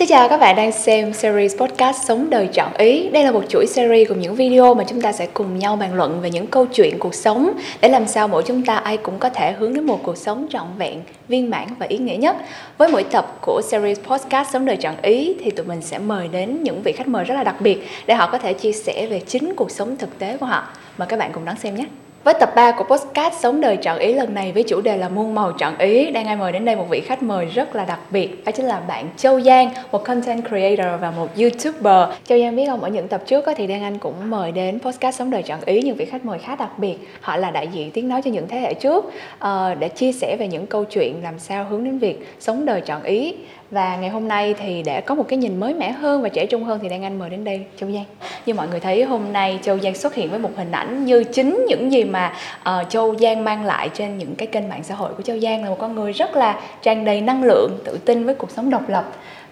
Xin 0.00 0.08
chào 0.08 0.28
các 0.28 0.40
bạn 0.40 0.56
đang 0.56 0.72
xem 0.72 1.12
series 1.12 1.56
podcast 1.56 2.04
Sống 2.04 2.30
đời 2.30 2.48
chọn 2.52 2.72
ý. 2.78 3.08
Đây 3.08 3.24
là 3.24 3.30
một 3.30 3.44
chuỗi 3.48 3.66
series 3.66 4.08
cùng 4.08 4.20
những 4.20 4.34
video 4.34 4.74
mà 4.74 4.84
chúng 4.84 5.00
ta 5.00 5.12
sẽ 5.12 5.26
cùng 5.34 5.58
nhau 5.58 5.76
bàn 5.76 5.94
luận 5.94 6.20
về 6.20 6.30
những 6.30 6.46
câu 6.46 6.66
chuyện 6.66 6.98
cuộc 6.98 7.14
sống 7.14 7.52
để 7.80 7.88
làm 7.88 8.06
sao 8.06 8.28
mỗi 8.28 8.42
chúng 8.46 8.64
ta 8.64 8.74
ai 8.74 8.96
cũng 8.96 9.18
có 9.18 9.28
thể 9.28 9.52
hướng 9.52 9.74
đến 9.74 9.86
một 9.86 10.00
cuộc 10.02 10.16
sống 10.16 10.46
trọn 10.50 10.66
vẹn, 10.78 11.02
viên 11.28 11.50
mãn 11.50 11.68
và 11.78 11.86
ý 11.86 11.98
nghĩa 11.98 12.16
nhất. 12.16 12.36
Với 12.78 12.88
mỗi 12.88 13.04
tập 13.04 13.38
của 13.40 13.62
series 13.64 14.00
podcast 14.00 14.52
Sống 14.52 14.64
đời 14.64 14.76
chọn 14.76 14.94
ý 15.02 15.36
thì 15.44 15.50
tụi 15.50 15.66
mình 15.66 15.82
sẽ 15.82 15.98
mời 15.98 16.28
đến 16.28 16.62
những 16.62 16.82
vị 16.82 16.92
khách 16.92 17.08
mời 17.08 17.24
rất 17.24 17.34
là 17.34 17.44
đặc 17.44 17.60
biệt 17.60 17.86
để 18.06 18.14
họ 18.14 18.28
có 18.32 18.38
thể 18.38 18.52
chia 18.52 18.72
sẻ 18.72 19.06
về 19.10 19.20
chính 19.26 19.54
cuộc 19.56 19.70
sống 19.70 19.96
thực 19.96 20.18
tế 20.18 20.36
của 20.36 20.46
họ. 20.46 20.68
Mời 20.98 21.08
các 21.08 21.18
bạn 21.18 21.30
cùng 21.32 21.44
đón 21.44 21.56
xem 21.56 21.74
nhé. 21.74 21.84
Với 22.24 22.34
tập 22.34 22.52
3 22.56 22.72
của 22.72 22.84
podcast 22.84 23.34
Sống 23.40 23.60
đời 23.60 23.76
chọn 23.76 23.98
ý 23.98 24.12
lần 24.12 24.34
này 24.34 24.52
với 24.52 24.62
chủ 24.62 24.80
đề 24.80 24.96
là 24.96 25.08
muôn 25.08 25.34
màu 25.34 25.52
chọn 25.52 25.78
ý, 25.78 26.10
đang 26.10 26.26
ai 26.26 26.36
mời 26.36 26.52
đến 26.52 26.64
đây 26.64 26.76
một 26.76 26.86
vị 26.90 27.00
khách 27.00 27.22
mời 27.22 27.46
rất 27.46 27.76
là 27.76 27.84
đặc 27.84 28.00
biệt, 28.10 28.44
đó 28.44 28.52
chính 28.52 28.66
là 28.66 28.80
bạn 28.80 29.08
Châu 29.16 29.40
Giang, 29.40 29.70
một 29.92 30.04
content 30.04 30.48
creator 30.48 31.00
và 31.00 31.10
một 31.10 31.28
YouTuber. 31.36 32.18
Châu 32.24 32.38
Giang 32.38 32.56
biết 32.56 32.66
không, 32.66 32.80
ở 32.80 32.88
những 32.88 33.08
tập 33.08 33.22
trước 33.26 33.44
thì 33.56 33.66
Đan 33.66 33.82
Anh 33.82 33.98
cũng 33.98 34.30
mời 34.30 34.52
đến 34.52 34.80
podcast 34.80 35.18
Sống 35.18 35.30
đời 35.30 35.42
chọn 35.42 35.60
ý 35.66 35.82
những 35.82 35.96
vị 35.96 36.04
khách 36.04 36.24
mời 36.24 36.38
khá 36.38 36.56
đặc 36.56 36.78
biệt. 36.78 36.96
Họ 37.20 37.36
là 37.36 37.50
đại 37.50 37.68
diện 37.68 37.90
tiếng 37.90 38.08
nói 38.08 38.22
cho 38.22 38.30
những 38.30 38.48
thế 38.48 38.60
hệ 38.60 38.74
trước 38.74 39.04
ờ, 39.38 39.74
để 39.74 39.88
chia 39.88 40.12
sẻ 40.12 40.36
về 40.36 40.48
những 40.48 40.66
câu 40.66 40.84
chuyện 40.84 41.22
làm 41.22 41.38
sao 41.38 41.64
hướng 41.64 41.84
đến 41.84 41.98
việc 41.98 42.28
sống 42.40 42.64
đời 42.64 42.80
chọn 42.80 43.02
ý 43.02 43.34
và 43.70 43.96
ngày 43.96 44.10
hôm 44.10 44.28
nay 44.28 44.54
thì 44.58 44.82
để 44.82 45.00
có 45.00 45.14
một 45.14 45.24
cái 45.28 45.36
nhìn 45.36 45.60
mới 45.60 45.74
mẻ 45.74 45.92
hơn 45.92 46.22
và 46.22 46.28
trẻ 46.28 46.46
trung 46.46 46.64
hơn 46.64 46.78
thì 46.82 46.88
đang 46.88 47.04
anh 47.04 47.18
mời 47.18 47.30
đến 47.30 47.44
đây 47.44 47.64
Châu 47.76 47.90
Giang. 47.90 48.04
Như 48.46 48.54
mọi 48.54 48.68
người 48.68 48.80
thấy 48.80 49.04
hôm 49.04 49.32
nay 49.32 49.58
Châu 49.62 49.78
Giang 49.78 49.94
xuất 49.94 50.14
hiện 50.14 50.30
với 50.30 50.38
một 50.38 50.50
hình 50.56 50.72
ảnh 50.72 51.04
như 51.04 51.24
chính 51.24 51.64
những 51.68 51.92
gì 51.92 52.04
mà 52.04 52.32
uh, 52.60 52.90
Châu 52.90 53.16
Giang 53.16 53.44
mang 53.44 53.64
lại 53.64 53.90
trên 53.94 54.18
những 54.18 54.34
cái 54.34 54.46
kênh 54.46 54.68
mạng 54.68 54.82
xã 54.82 54.94
hội 54.94 55.14
của 55.14 55.22
Châu 55.22 55.38
Giang 55.38 55.64
là 55.64 55.70
một 55.70 55.76
con 55.78 55.94
người 55.94 56.12
rất 56.12 56.36
là 56.36 56.60
tràn 56.82 57.04
đầy 57.04 57.20
năng 57.20 57.44
lượng 57.44 57.78
tự 57.84 57.98
tin 58.04 58.24
với 58.26 58.34
cuộc 58.34 58.50
sống 58.50 58.70
độc 58.70 58.88
lập. 58.88 59.04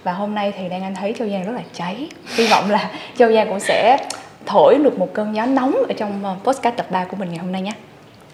Và 0.04 0.12
hôm 0.12 0.34
nay 0.34 0.52
thì 0.58 0.68
đang 0.68 0.82
anh 0.82 0.94
thấy 0.94 1.14
Châu 1.18 1.28
Giang 1.28 1.44
rất 1.44 1.52
là 1.52 1.62
cháy. 1.72 2.08
Hy 2.36 2.46
vọng 2.46 2.70
là 2.70 2.90
Châu 3.18 3.32
Giang 3.32 3.48
cũng 3.48 3.60
sẽ 3.60 3.98
thổi 4.46 4.78
được 4.84 4.98
một 4.98 5.08
cơn 5.14 5.36
gió 5.36 5.46
nóng 5.46 5.74
ở 5.88 5.94
trong 5.96 6.24
ờ, 6.24 6.32
uh, 6.32 6.44
podcast 6.44 6.76
tập 6.76 6.86
3 6.90 7.04
của 7.04 7.16
mình 7.16 7.28
ngày 7.28 7.38
hôm 7.38 7.52
nay 7.52 7.62
nhé. 7.62 7.72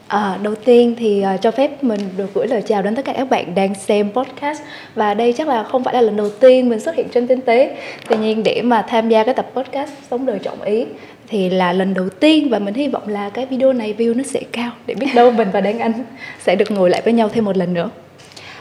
À, 0.09 0.39
đầu 0.43 0.55
tiên 0.55 0.95
thì 0.99 1.25
uh, 1.35 1.41
cho 1.43 1.51
phép 1.51 1.85
mình 1.85 2.01
được 2.17 2.35
gửi 2.35 2.47
lời 2.47 2.63
chào 2.63 2.83
đến 2.83 2.95
tất 2.95 3.05
cả 3.05 3.13
các 3.17 3.31
bạn 3.31 3.55
đang 3.55 3.75
xem 3.75 4.13
podcast. 4.13 4.63
Và 4.95 5.15
đây 5.15 5.33
chắc 5.33 5.49
là 5.49 5.65
không 5.65 5.85
phải 5.85 5.95
là 5.95 6.01
lần 6.01 6.17
đầu 6.17 6.31
tiên 6.31 6.69
mình 6.69 6.81
xuất 6.81 6.95
hiện 6.95 7.09
trên 7.13 7.27
tinh 7.27 7.41
tế. 7.41 7.77
Tuy 8.09 8.17
nhiên 8.17 8.43
để 8.43 8.63
mà 8.63 8.83
tham 8.89 9.09
gia 9.09 9.25
cái 9.25 9.35
tập 9.35 9.51
podcast 9.55 9.91
sống 10.11 10.27
đời 10.27 10.39
trọng 10.39 10.63
ý 10.63 10.85
thì 11.29 11.51
là 11.51 11.73
lần 11.73 11.95
đầu 11.95 12.09
tiên 12.09 12.49
và 12.51 12.59
mình 12.59 12.75
hy 12.75 12.89
vọng 12.89 13.09
là 13.09 13.31
cái 13.31 13.47
video 13.47 13.73
này 13.73 13.95
view 13.99 14.17
nó 14.17 14.23
sẽ 14.23 14.41
cao 14.53 14.71
để 14.87 14.95
biết 14.95 15.07
đâu 15.15 15.31
mình 15.31 15.49
và 15.53 15.61
Đăng 15.61 15.79
Anh 15.79 15.93
sẽ 16.41 16.57
được 16.57 16.71
ngồi 16.71 16.91
lại 16.91 17.03
với 17.05 17.13
nhau 17.13 17.29
thêm 17.29 17.45
một 17.45 17.57
lần 17.57 17.75
nữa 17.75 17.91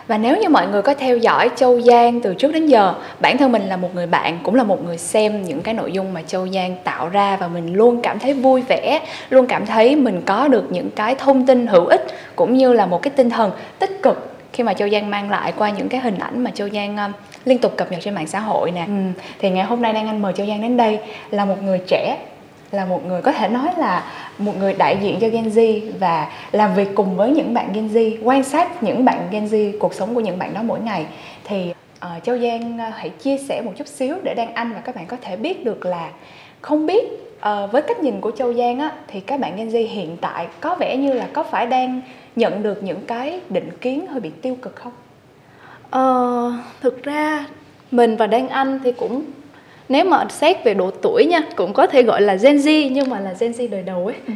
và 0.07 0.17
nếu 0.17 0.37
như 0.37 0.49
mọi 0.49 0.67
người 0.67 0.81
có 0.81 0.93
theo 0.93 1.17
dõi 1.17 1.49
Châu 1.55 1.81
Giang 1.81 2.21
từ 2.21 2.33
trước 2.33 2.51
đến 2.51 2.65
giờ, 2.65 2.93
bản 3.19 3.37
thân 3.37 3.51
mình 3.51 3.61
là 3.61 3.77
một 3.77 3.95
người 3.95 4.07
bạn 4.07 4.39
cũng 4.43 4.55
là 4.55 4.63
một 4.63 4.85
người 4.85 4.97
xem 4.97 5.43
những 5.43 5.61
cái 5.61 5.73
nội 5.73 5.91
dung 5.91 6.13
mà 6.13 6.21
Châu 6.21 6.47
Giang 6.47 6.75
tạo 6.83 7.09
ra 7.09 7.37
và 7.37 7.47
mình 7.47 7.73
luôn 7.73 8.01
cảm 8.01 8.19
thấy 8.19 8.33
vui 8.33 8.61
vẻ, 8.61 8.99
luôn 9.29 9.47
cảm 9.47 9.65
thấy 9.65 9.95
mình 9.95 10.21
có 10.25 10.47
được 10.47 10.71
những 10.71 10.89
cái 10.91 11.15
thông 11.15 11.45
tin 11.45 11.67
hữu 11.67 11.85
ích 11.85 12.05
cũng 12.35 12.57
như 12.57 12.73
là 12.73 12.85
một 12.85 13.01
cái 13.01 13.11
tinh 13.15 13.29
thần 13.29 13.51
tích 13.79 13.99
cực 14.03 14.29
khi 14.53 14.63
mà 14.63 14.73
Châu 14.73 14.89
Giang 14.89 15.09
mang 15.09 15.29
lại 15.29 15.53
qua 15.57 15.69
những 15.69 15.89
cái 15.89 16.01
hình 16.01 16.19
ảnh 16.19 16.43
mà 16.43 16.51
Châu 16.51 16.69
Giang 16.69 16.97
um, 16.97 17.11
liên 17.45 17.57
tục 17.57 17.73
cập 17.77 17.91
nhật 17.91 18.01
trên 18.03 18.15
mạng 18.15 18.27
xã 18.27 18.39
hội 18.39 18.71
nè. 18.71 18.83
Ừ. 18.87 19.21
Thì 19.39 19.49
ngày 19.49 19.65
hôm 19.65 19.81
nay 19.81 19.93
đang 19.93 20.07
anh 20.07 20.21
mời 20.21 20.33
Châu 20.33 20.47
Giang 20.47 20.61
đến 20.61 20.77
đây 20.77 20.99
là 21.31 21.45
một 21.45 21.63
người 21.63 21.81
trẻ 21.87 22.17
là 22.73 22.85
một 22.85 23.05
người 23.05 23.21
có 23.21 23.31
thể 23.31 23.47
nói 23.47 23.67
là 23.77 24.03
một 24.37 24.53
người 24.59 24.73
đại 24.73 24.97
diện 25.01 25.17
cho 25.21 25.27
Gen 25.27 25.49
Z 25.49 25.81
và 25.99 26.31
làm 26.51 26.75
việc 26.75 26.89
cùng 26.95 27.15
với 27.15 27.31
những 27.31 27.53
bạn 27.53 27.73
Gen 27.73 27.87
Z, 27.87 28.17
quan 28.23 28.43
sát 28.43 28.83
những 28.83 29.05
bạn 29.05 29.27
Gen 29.31 29.45
Z, 29.45 29.79
cuộc 29.79 29.93
sống 29.93 30.15
của 30.15 30.21
những 30.21 30.39
bạn 30.39 30.53
đó 30.53 30.61
mỗi 30.63 30.79
ngày 30.79 31.05
thì 31.43 31.73
uh, 32.05 32.23
Châu 32.23 32.37
Giang 32.37 32.75
uh, 32.75 32.93
hãy 32.95 33.09
chia 33.09 33.37
sẻ 33.37 33.61
một 33.61 33.71
chút 33.75 33.87
xíu 33.87 34.15
để 34.23 34.33
Đan 34.33 34.53
Anh 34.53 34.73
và 34.73 34.79
các 34.79 34.95
bạn 34.95 35.05
có 35.05 35.17
thể 35.21 35.35
biết 35.35 35.65
được 35.65 35.85
là 35.85 36.09
không 36.61 36.85
biết 36.85 37.03
uh, 37.37 37.71
với 37.71 37.81
cách 37.81 37.99
nhìn 37.99 38.21
của 38.21 38.31
Châu 38.31 38.53
Giang 38.53 38.79
á 38.79 38.91
thì 39.07 39.19
các 39.19 39.39
bạn 39.39 39.55
Gen 39.57 39.69
Z 39.69 39.87
hiện 39.89 40.17
tại 40.21 40.47
có 40.59 40.75
vẻ 40.75 40.97
như 40.97 41.13
là 41.13 41.27
có 41.33 41.43
phải 41.43 41.65
đang 41.65 42.01
nhận 42.35 42.63
được 42.63 42.83
những 42.83 43.05
cái 43.07 43.39
định 43.49 43.69
kiến 43.81 44.07
hơi 44.07 44.19
bị 44.19 44.29
tiêu 44.41 44.57
cực 44.61 44.75
không? 44.75 44.93
Ờ, 45.89 46.53
thực 46.81 47.03
ra 47.03 47.45
mình 47.91 48.15
và 48.15 48.27
Đan 48.27 48.47
Anh 48.47 48.79
thì 48.83 48.91
cũng 48.91 49.23
nếu 49.89 50.05
mà 50.05 50.25
xét 50.29 50.63
về 50.63 50.73
độ 50.73 50.91
tuổi 50.91 51.25
nha 51.25 51.41
cũng 51.55 51.73
có 51.73 51.87
thể 51.87 52.03
gọi 52.03 52.21
là 52.21 52.35
Gen 52.35 52.57
Z 52.57 52.89
nhưng 52.91 53.09
mà 53.09 53.19
là 53.19 53.33
Gen 53.39 53.51
Z 53.51 53.69
đời 53.69 53.83
đầu 53.83 54.05
ấy 54.05 54.15
ừ. 54.27 54.33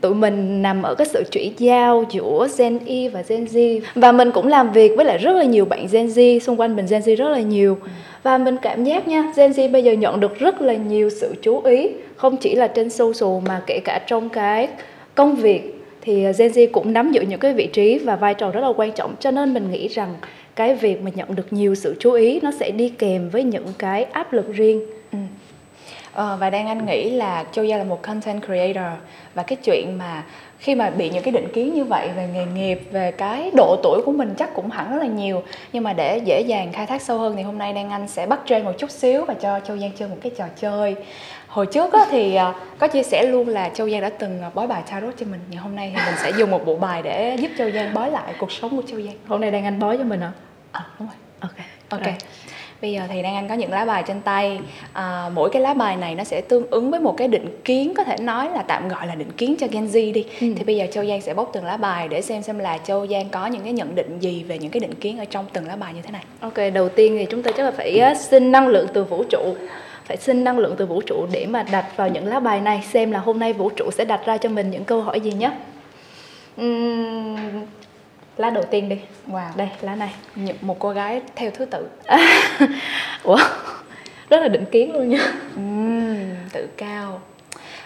tụi 0.00 0.14
mình 0.14 0.62
nằm 0.62 0.82
ở 0.82 0.94
cái 0.94 1.06
sự 1.06 1.22
chuyển 1.32 1.52
giao 1.58 2.04
giữa 2.10 2.48
Gen 2.58 2.78
Y 2.84 3.08
và 3.08 3.22
Gen 3.28 3.44
Z 3.44 3.80
và 3.94 4.12
mình 4.12 4.30
cũng 4.30 4.46
làm 4.46 4.72
việc 4.72 4.92
với 4.96 5.04
lại 5.04 5.18
rất 5.18 5.32
là 5.32 5.44
nhiều 5.44 5.64
bạn 5.64 5.86
Gen 5.92 6.06
Z 6.06 6.38
xung 6.38 6.60
quanh 6.60 6.76
mình 6.76 6.86
Gen 6.90 7.02
Z 7.02 7.16
rất 7.16 7.28
là 7.28 7.40
nhiều 7.40 7.78
ừ. 7.82 7.88
và 8.22 8.38
mình 8.38 8.56
cảm 8.62 8.84
giác 8.84 9.08
nha 9.08 9.32
Gen 9.36 9.50
Z 9.50 9.72
bây 9.72 9.84
giờ 9.84 9.92
nhận 9.92 10.20
được 10.20 10.38
rất 10.38 10.62
là 10.62 10.74
nhiều 10.74 11.10
sự 11.10 11.34
chú 11.42 11.60
ý 11.60 11.88
không 12.16 12.36
chỉ 12.36 12.54
là 12.54 12.66
trên 12.66 12.90
social 12.90 13.48
mà 13.48 13.62
kể 13.66 13.80
cả 13.84 14.00
trong 14.06 14.28
cái 14.28 14.68
công 15.14 15.36
việc 15.36 15.72
thì 16.00 16.22
Gen 16.22 16.52
Z 16.52 16.66
cũng 16.72 16.92
nắm 16.92 17.12
giữ 17.12 17.20
những 17.20 17.40
cái 17.40 17.52
vị 17.52 17.66
trí 17.66 17.98
và 17.98 18.16
vai 18.16 18.34
trò 18.34 18.50
rất 18.50 18.60
là 18.60 18.72
quan 18.76 18.92
trọng 18.92 19.14
cho 19.20 19.30
nên 19.30 19.54
mình 19.54 19.70
nghĩ 19.70 19.88
rằng 19.88 20.14
cái 20.56 20.74
việc 20.74 21.02
mà 21.02 21.10
nhận 21.14 21.34
được 21.34 21.52
nhiều 21.52 21.74
sự 21.74 21.96
chú 22.00 22.12
ý 22.12 22.40
nó 22.42 22.50
sẽ 22.60 22.70
đi 22.70 22.88
kèm 22.88 23.28
với 23.28 23.42
những 23.42 23.66
cái 23.78 24.04
áp 24.04 24.32
lực 24.32 24.52
riêng. 24.52 24.82
Ừ. 25.12 25.18
ờ, 26.12 26.36
và 26.40 26.50
đang 26.50 26.66
anh 26.66 26.86
nghĩ 26.86 27.10
là 27.10 27.44
Châu 27.52 27.64
Gia 27.64 27.76
là 27.76 27.84
một 27.84 28.02
content 28.02 28.44
creator 28.44 28.98
và 29.34 29.42
cái 29.42 29.56
chuyện 29.64 29.98
mà 29.98 30.24
khi 30.58 30.74
mà 30.74 30.90
bị 30.90 31.10
những 31.10 31.22
cái 31.22 31.32
định 31.32 31.48
kiến 31.54 31.74
như 31.74 31.84
vậy 31.84 32.08
về 32.16 32.28
nghề 32.34 32.44
nghiệp 32.46 32.80
về 32.90 33.10
cái 33.10 33.50
độ 33.56 33.76
tuổi 33.82 34.02
của 34.04 34.12
mình 34.12 34.34
chắc 34.38 34.54
cũng 34.54 34.70
hẳn 34.70 34.92
rất 34.92 34.98
là 35.00 35.06
nhiều. 35.06 35.42
Nhưng 35.72 35.84
mà 35.84 35.92
để 35.92 36.20
dễ 36.24 36.40
dàng 36.40 36.72
khai 36.72 36.86
thác 36.86 37.02
sâu 37.02 37.18
hơn 37.18 37.36
thì 37.36 37.42
hôm 37.42 37.58
nay 37.58 37.72
đang 37.72 37.90
anh 37.90 38.08
sẽ 38.08 38.26
bắt 38.26 38.40
trên 38.46 38.64
một 38.64 38.72
chút 38.78 38.90
xíu 38.90 39.24
và 39.24 39.34
cho 39.34 39.60
châu 39.60 39.78
giang 39.78 39.90
chơi 39.98 40.08
một 40.08 40.16
cái 40.22 40.32
trò 40.36 40.44
chơi 40.60 40.94
hồi 41.56 41.66
trước 41.66 41.92
á, 41.92 42.06
thì 42.10 42.34
à, 42.34 42.54
có 42.78 42.88
chia 42.88 43.02
sẻ 43.02 43.24
luôn 43.24 43.48
là 43.48 43.68
châu 43.68 43.90
giang 43.90 44.00
đã 44.00 44.10
từng 44.18 44.42
à, 44.42 44.50
bói 44.54 44.66
bài 44.66 44.82
tarot 44.90 45.14
cho 45.18 45.26
mình. 45.30 45.40
Nhưng 45.50 45.60
hôm 45.60 45.76
nay 45.76 45.92
thì 45.94 46.02
mình 46.06 46.14
sẽ 46.22 46.30
dùng 46.38 46.50
một 46.50 46.66
bộ 46.66 46.76
bài 46.76 47.02
để 47.02 47.36
giúp 47.40 47.50
châu 47.58 47.70
giang 47.70 47.94
bói 47.94 48.10
lại 48.10 48.34
cuộc 48.38 48.52
sống 48.52 48.76
của 48.76 48.82
châu 48.86 49.02
giang. 49.02 49.14
Hôm 49.26 49.40
nay 49.40 49.50
đang 49.50 49.64
anh 49.64 49.78
bói 49.78 49.98
cho 49.98 50.04
mình 50.04 50.20
hả 50.20 50.32
à 50.72 50.86
đúng 50.98 51.08
rồi. 51.08 51.16
Ok 51.40 51.50
ok. 51.88 52.02
rồi. 52.04 52.14
bây 52.82 52.92
giờ 52.92 53.02
thì 53.08 53.22
đang 53.22 53.34
anh 53.34 53.48
có 53.48 53.54
những 53.54 53.70
lá 53.70 53.84
bài 53.84 54.04
trên 54.06 54.20
tay. 54.20 54.60
À, 54.92 55.30
mỗi 55.34 55.50
cái 55.50 55.62
lá 55.62 55.74
bài 55.74 55.96
này 55.96 56.14
nó 56.14 56.24
sẽ 56.24 56.40
tương 56.40 56.66
ứng 56.70 56.90
với 56.90 57.00
một 57.00 57.14
cái 57.16 57.28
định 57.28 57.60
kiến 57.64 57.94
có 57.94 58.04
thể 58.04 58.16
nói 58.20 58.50
là 58.50 58.62
tạm 58.62 58.88
gọi 58.88 59.06
là 59.06 59.14
định 59.14 59.32
kiến 59.32 59.56
cho 59.58 59.66
Gen 59.70 59.86
Z 59.86 60.12
đi. 60.12 60.24
Ừ. 60.40 60.46
thì 60.56 60.64
bây 60.64 60.76
giờ 60.76 60.86
Châu 60.92 61.06
Giang 61.06 61.20
sẽ 61.20 61.34
bóc 61.34 61.50
từng 61.52 61.64
lá 61.64 61.76
bài 61.76 62.08
để 62.08 62.22
xem 62.22 62.42
xem 62.42 62.58
là 62.58 62.78
Châu 62.78 63.06
Giang 63.06 63.28
có 63.28 63.46
những 63.46 63.62
cái 63.62 63.72
nhận 63.72 63.94
định 63.94 64.18
gì 64.20 64.42
về 64.42 64.58
những 64.58 64.70
cái 64.70 64.80
định 64.80 64.94
kiến 64.94 65.18
ở 65.18 65.24
trong 65.24 65.44
từng 65.52 65.66
lá 65.66 65.76
bài 65.76 65.94
như 65.94 66.02
thế 66.02 66.10
này. 66.10 66.24
Ok 66.40 66.74
đầu 66.74 66.88
tiên 66.88 67.16
thì 67.18 67.26
chúng 67.30 67.42
ta 67.42 67.50
chắc 67.56 67.62
là 67.62 67.70
phải 67.70 68.00
xin 68.18 68.52
năng 68.52 68.68
lượng 68.68 68.86
từ 68.92 69.04
vũ 69.04 69.24
trụ 69.30 69.54
phải 70.06 70.16
xin 70.16 70.44
năng 70.44 70.58
lượng 70.58 70.74
từ 70.78 70.86
vũ 70.86 71.02
trụ 71.06 71.26
để 71.32 71.46
mà 71.46 71.62
đặt 71.62 71.86
vào 71.96 72.08
những 72.08 72.26
lá 72.26 72.40
bài 72.40 72.60
này 72.60 72.82
xem 72.92 73.10
là 73.10 73.18
hôm 73.18 73.38
nay 73.38 73.52
vũ 73.52 73.70
trụ 73.70 73.90
sẽ 73.92 74.04
đặt 74.04 74.20
ra 74.26 74.36
cho 74.38 74.48
mình 74.48 74.70
những 74.70 74.84
câu 74.84 75.02
hỏi 75.02 75.20
gì 75.20 75.32
nhé. 75.32 75.50
Uhm, 76.60 77.66
lá 78.36 78.50
đầu 78.50 78.64
tiên 78.70 78.88
đi. 78.88 78.96
Wow. 79.28 79.48
Đây 79.56 79.68
lá 79.80 79.94
này. 79.94 80.14
Một 80.60 80.78
cô 80.78 80.90
gái 80.90 81.22
theo 81.34 81.50
thứ 81.50 81.64
tự. 81.64 81.88
Ủa 83.22 83.38
rất 84.30 84.40
là 84.40 84.48
định 84.48 84.64
kiến 84.64 84.92
luôn 84.92 85.08
nha. 85.08 85.32
Uhm, 85.60 86.34
tự 86.52 86.68
cao. 86.76 87.20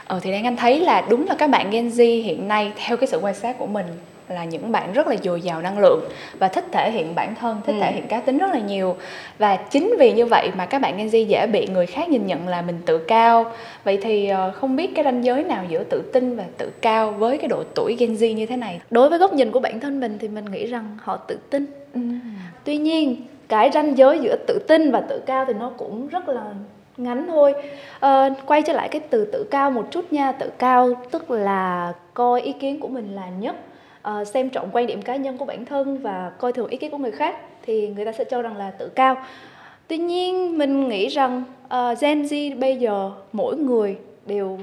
Ờ 0.04 0.20
thì 0.22 0.32
đang 0.32 0.44
anh 0.44 0.56
thấy 0.56 0.80
là 0.80 1.06
đúng 1.10 1.26
là 1.26 1.34
các 1.38 1.50
bạn 1.50 1.70
Gen 1.70 1.88
Z 1.88 2.22
hiện 2.24 2.48
nay 2.48 2.72
theo 2.76 2.96
cái 2.96 3.06
sự 3.06 3.18
quan 3.18 3.34
sát 3.34 3.58
của 3.58 3.66
mình 3.66 3.86
là 4.30 4.44
những 4.44 4.72
bạn 4.72 4.92
rất 4.92 5.06
là 5.06 5.16
dồi 5.22 5.40
dào 5.40 5.62
năng 5.62 5.78
lượng 5.78 6.00
và 6.38 6.48
thích 6.48 6.64
thể 6.72 6.90
hiện 6.90 7.14
bản 7.14 7.34
thân 7.34 7.60
thích 7.66 7.72
ừ. 7.72 7.80
thể 7.80 7.92
hiện 7.92 8.06
cá 8.08 8.20
tính 8.20 8.38
rất 8.38 8.50
là 8.50 8.58
nhiều. 8.58 8.96
Và 9.38 9.56
chính 9.56 9.94
vì 9.98 10.12
như 10.12 10.26
vậy 10.26 10.50
mà 10.56 10.66
các 10.66 10.78
bạn 10.78 10.96
Gen 10.96 11.06
Z 11.06 11.24
dễ 11.24 11.46
bị 11.46 11.66
người 11.66 11.86
khác 11.86 12.08
nhìn 12.08 12.26
nhận 12.26 12.48
là 12.48 12.62
mình 12.62 12.78
tự 12.86 12.98
cao. 12.98 13.52
Vậy 13.84 13.98
thì 14.02 14.28
ờ, 14.28 14.50
không 14.50 14.76
biết 14.76 14.94
cái 14.94 15.04
ranh 15.04 15.24
giới 15.24 15.44
nào 15.44 15.64
giữa 15.68 15.84
tự 15.84 16.02
tin 16.12 16.36
và 16.36 16.44
tự 16.58 16.70
cao 16.80 17.10
với 17.10 17.38
cái 17.38 17.48
độ 17.48 17.62
tuổi 17.74 17.96
Gen 17.98 18.14
Z 18.14 18.34
như 18.34 18.46
thế 18.46 18.56
này? 18.56 18.80
Đối 18.90 19.08
với 19.08 19.18
góc 19.18 19.32
nhìn 19.32 19.50
của 19.50 19.60
bản 19.60 19.80
thân 19.80 20.00
mình 20.00 20.18
thì 20.20 20.28
mình 20.28 20.44
nghĩ 20.44 20.66
rằng 20.66 20.96
họ 21.02 21.16
tự 21.16 21.38
tin. 21.50 21.66
Ừ. 21.94 22.00
tuy 22.64 22.76
nhiên 22.76 23.16
cái 23.48 23.70
ranh 23.74 23.98
giới 23.98 24.18
giữa 24.18 24.36
tự 24.46 24.58
tin 24.68 24.90
và 24.90 25.00
tự 25.00 25.22
cao 25.26 25.44
thì 25.44 25.52
nó 25.52 25.70
cũng 25.76 26.08
rất 26.08 26.28
là 26.28 26.44
ngắn 26.96 27.26
thôi. 27.26 27.54
À, 28.00 28.30
quay 28.46 28.62
trở 28.62 28.72
lại 28.72 28.88
cái 28.88 29.00
từ 29.10 29.24
tự 29.32 29.46
cao 29.50 29.70
một 29.70 29.86
chút 29.90 30.12
nha. 30.12 30.32
Tự 30.32 30.50
cao 30.58 30.94
tức 31.10 31.30
là 31.30 31.92
coi 32.14 32.40
ý 32.40 32.52
kiến 32.52 32.80
của 32.80 32.88
mình 32.88 33.14
là 33.14 33.28
nhất 33.40 33.56
uh, 34.08 34.26
xem 34.26 34.50
trọng 34.50 34.68
quan 34.72 34.86
điểm 34.86 35.02
cá 35.02 35.16
nhân 35.16 35.38
của 35.38 35.44
bản 35.44 35.64
thân 35.64 35.98
và 35.98 36.32
coi 36.38 36.52
thường 36.52 36.68
ý 36.68 36.76
kiến 36.76 36.90
của 36.90 36.98
người 36.98 37.10
khác 37.10 37.36
thì 37.62 37.88
người 37.88 38.04
ta 38.04 38.12
sẽ 38.12 38.24
cho 38.24 38.42
rằng 38.42 38.56
là 38.56 38.70
tự 38.70 38.88
cao. 38.88 39.16
Tuy 39.88 39.98
nhiên 39.98 40.58
mình 40.58 40.88
nghĩ 40.88 41.08
rằng 41.08 41.42
uh, 41.64 42.00
Gen 42.00 42.22
Z 42.22 42.58
bây 42.58 42.76
giờ 42.76 43.10
mỗi 43.32 43.56
người 43.56 43.96
đều 44.26 44.58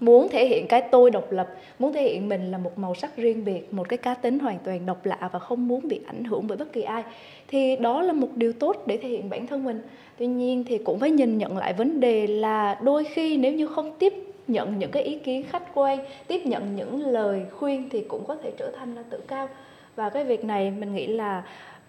muốn 0.00 0.28
thể 0.28 0.46
hiện 0.46 0.66
cái 0.68 0.80
tôi 0.80 1.10
độc 1.10 1.32
lập 1.32 1.48
muốn 1.78 1.92
thể 1.92 2.02
hiện 2.02 2.28
mình 2.28 2.50
là 2.50 2.58
một 2.58 2.78
màu 2.78 2.94
sắc 2.94 3.16
riêng 3.16 3.44
biệt 3.44 3.74
một 3.74 3.88
cái 3.88 3.96
cá 3.96 4.14
tính 4.14 4.38
hoàn 4.38 4.58
toàn 4.64 4.86
độc 4.86 5.06
lạ 5.06 5.28
và 5.32 5.38
không 5.38 5.68
muốn 5.68 5.80
bị 5.88 6.00
ảnh 6.06 6.24
hưởng 6.24 6.46
bởi 6.46 6.56
bất 6.56 6.72
kỳ 6.72 6.82
ai. 6.82 7.02
Thì 7.48 7.76
đó 7.76 8.02
là 8.02 8.12
một 8.12 8.28
điều 8.34 8.52
tốt 8.52 8.82
để 8.86 8.96
thể 8.96 9.08
hiện 9.08 9.30
bản 9.30 9.46
thân 9.46 9.64
mình. 9.64 9.82
Tuy 10.18 10.26
nhiên 10.26 10.64
thì 10.64 10.78
cũng 10.78 10.98
phải 10.98 11.10
nhìn 11.10 11.38
nhận 11.38 11.56
lại 11.56 11.72
vấn 11.72 12.00
đề 12.00 12.26
là 12.26 12.78
đôi 12.82 13.04
khi 13.04 13.36
nếu 13.36 13.52
như 13.52 13.66
không 13.66 13.92
tiếp 13.98 14.14
nhận 14.48 14.78
những 14.78 14.90
cái 14.90 15.02
ý 15.02 15.18
kiến 15.18 15.42
khách 15.42 15.74
quan, 15.74 15.98
tiếp 16.26 16.46
nhận 16.46 16.76
những 16.76 17.06
lời 17.06 17.42
khuyên 17.58 17.88
thì 17.88 18.04
cũng 18.08 18.24
có 18.24 18.36
thể 18.36 18.52
trở 18.58 18.72
thành 18.76 18.94
là 18.94 19.02
tự 19.10 19.20
cao 19.28 19.48
và 19.96 20.10
cái 20.10 20.24
việc 20.24 20.44
này 20.44 20.70
mình 20.70 20.94
nghĩ 20.94 21.06
là 21.06 21.42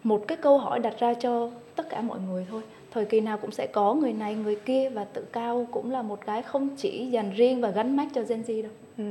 một 0.04 0.24
cái 0.28 0.38
câu 0.38 0.58
hỏi 0.58 0.80
đặt 0.80 1.00
ra 1.00 1.14
cho 1.14 1.50
tất 1.76 1.90
cả 1.90 2.02
mọi 2.02 2.20
người 2.20 2.46
thôi 2.50 2.62
thời 2.92 3.06
kỳ 3.06 3.20
nào 3.20 3.38
cũng 3.38 3.52
sẽ 3.52 3.68
có 3.68 3.94
người 3.94 4.14
này, 4.14 4.36
người 4.36 4.56
kia 4.56 4.90
và 4.90 5.04
tự 5.04 5.22
cao 5.32 5.68
cũng 5.72 5.92
là 5.92 6.02
một 6.02 6.26
cái 6.26 6.42
không 6.42 6.70
chỉ 6.78 7.06
dành 7.06 7.32
riêng 7.36 7.62
và 7.62 7.70
gắn 7.70 7.96
mắt 7.96 8.08
cho 8.16 8.22
Gen 8.22 8.42
Z 8.42 8.64
đâu. 8.64 8.72
Ừ, 8.98 9.04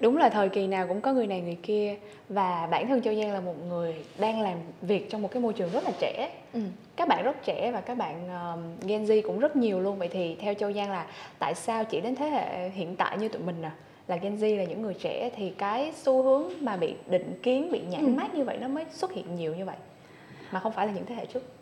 đúng 0.00 0.16
là 0.16 0.28
thời 0.28 0.48
kỳ 0.48 0.66
nào 0.66 0.86
cũng 0.86 1.00
có 1.00 1.12
người 1.12 1.26
này 1.26 1.40
người 1.40 1.58
kia 1.62 1.96
và 2.28 2.68
bản 2.70 2.88
thân 2.88 3.02
Châu 3.02 3.14
Giang 3.14 3.32
là 3.32 3.40
một 3.40 3.54
người 3.68 3.94
đang 4.18 4.40
làm 4.40 4.58
việc 4.82 5.10
trong 5.10 5.22
một 5.22 5.30
cái 5.32 5.42
môi 5.42 5.52
trường 5.52 5.70
rất 5.70 5.84
là 5.84 5.90
trẻ. 6.00 6.30
Ừ. 6.52 6.60
Các 6.96 7.08
bạn 7.08 7.24
rất 7.24 7.44
trẻ 7.44 7.70
và 7.72 7.80
các 7.80 7.94
bạn 7.94 8.28
um, 8.28 8.88
Gen 8.88 9.04
Z 9.04 9.22
cũng 9.22 9.38
rất 9.38 9.56
nhiều 9.56 9.80
luôn. 9.80 9.98
Vậy 9.98 10.08
thì 10.08 10.36
theo 10.40 10.54
Châu 10.54 10.72
Giang 10.72 10.90
là 10.90 11.06
tại 11.38 11.54
sao 11.54 11.84
chỉ 11.84 12.00
đến 12.00 12.14
thế 12.14 12.28
hệ 12.28 12.68
hiện 12.68 12.96
tại 12.96 13.18
như 13.18 13.28
tụi 13.28 13.42
mình 13.42 13.62
à 13.62 13.72
là 14.08 14.16
Gen 14.16 14.36
Z 14.36 14.56
là 14.56 14.64
những 14.64 14.82
người 14.82 14.94
trẻ 14.94 15.30
thì 15.36 15.50
cái 15.58 15.92
xu 15.96 16.22
hướng 16.22 16.52
mà 16.60 16.76
bị 16.76 16.94
định 17.06 17.38
kiến 17.42 17.72
bị 17.72 17.80
nhãn 17.90 18.00
ừ. 18.00 18.08
mát 18.08 18.34
như 18.34 18.44
vậy 18.44 18.56
nó 18.60 18.68
mới 18.68 18.84
xuất 18.90 19.12
hiện 19.12 19.36
nhiều 19.36 19.54
như 19.54 19.64
vậy 19.64 19.76
mà 20.50 20.60
không 20.60 20.72
phải 20.72 20.86
là 20.86 20.92
những 20.92 21.06
thế 21.06 21.14
hệ 21.14 21.26
trước 21.26 21.53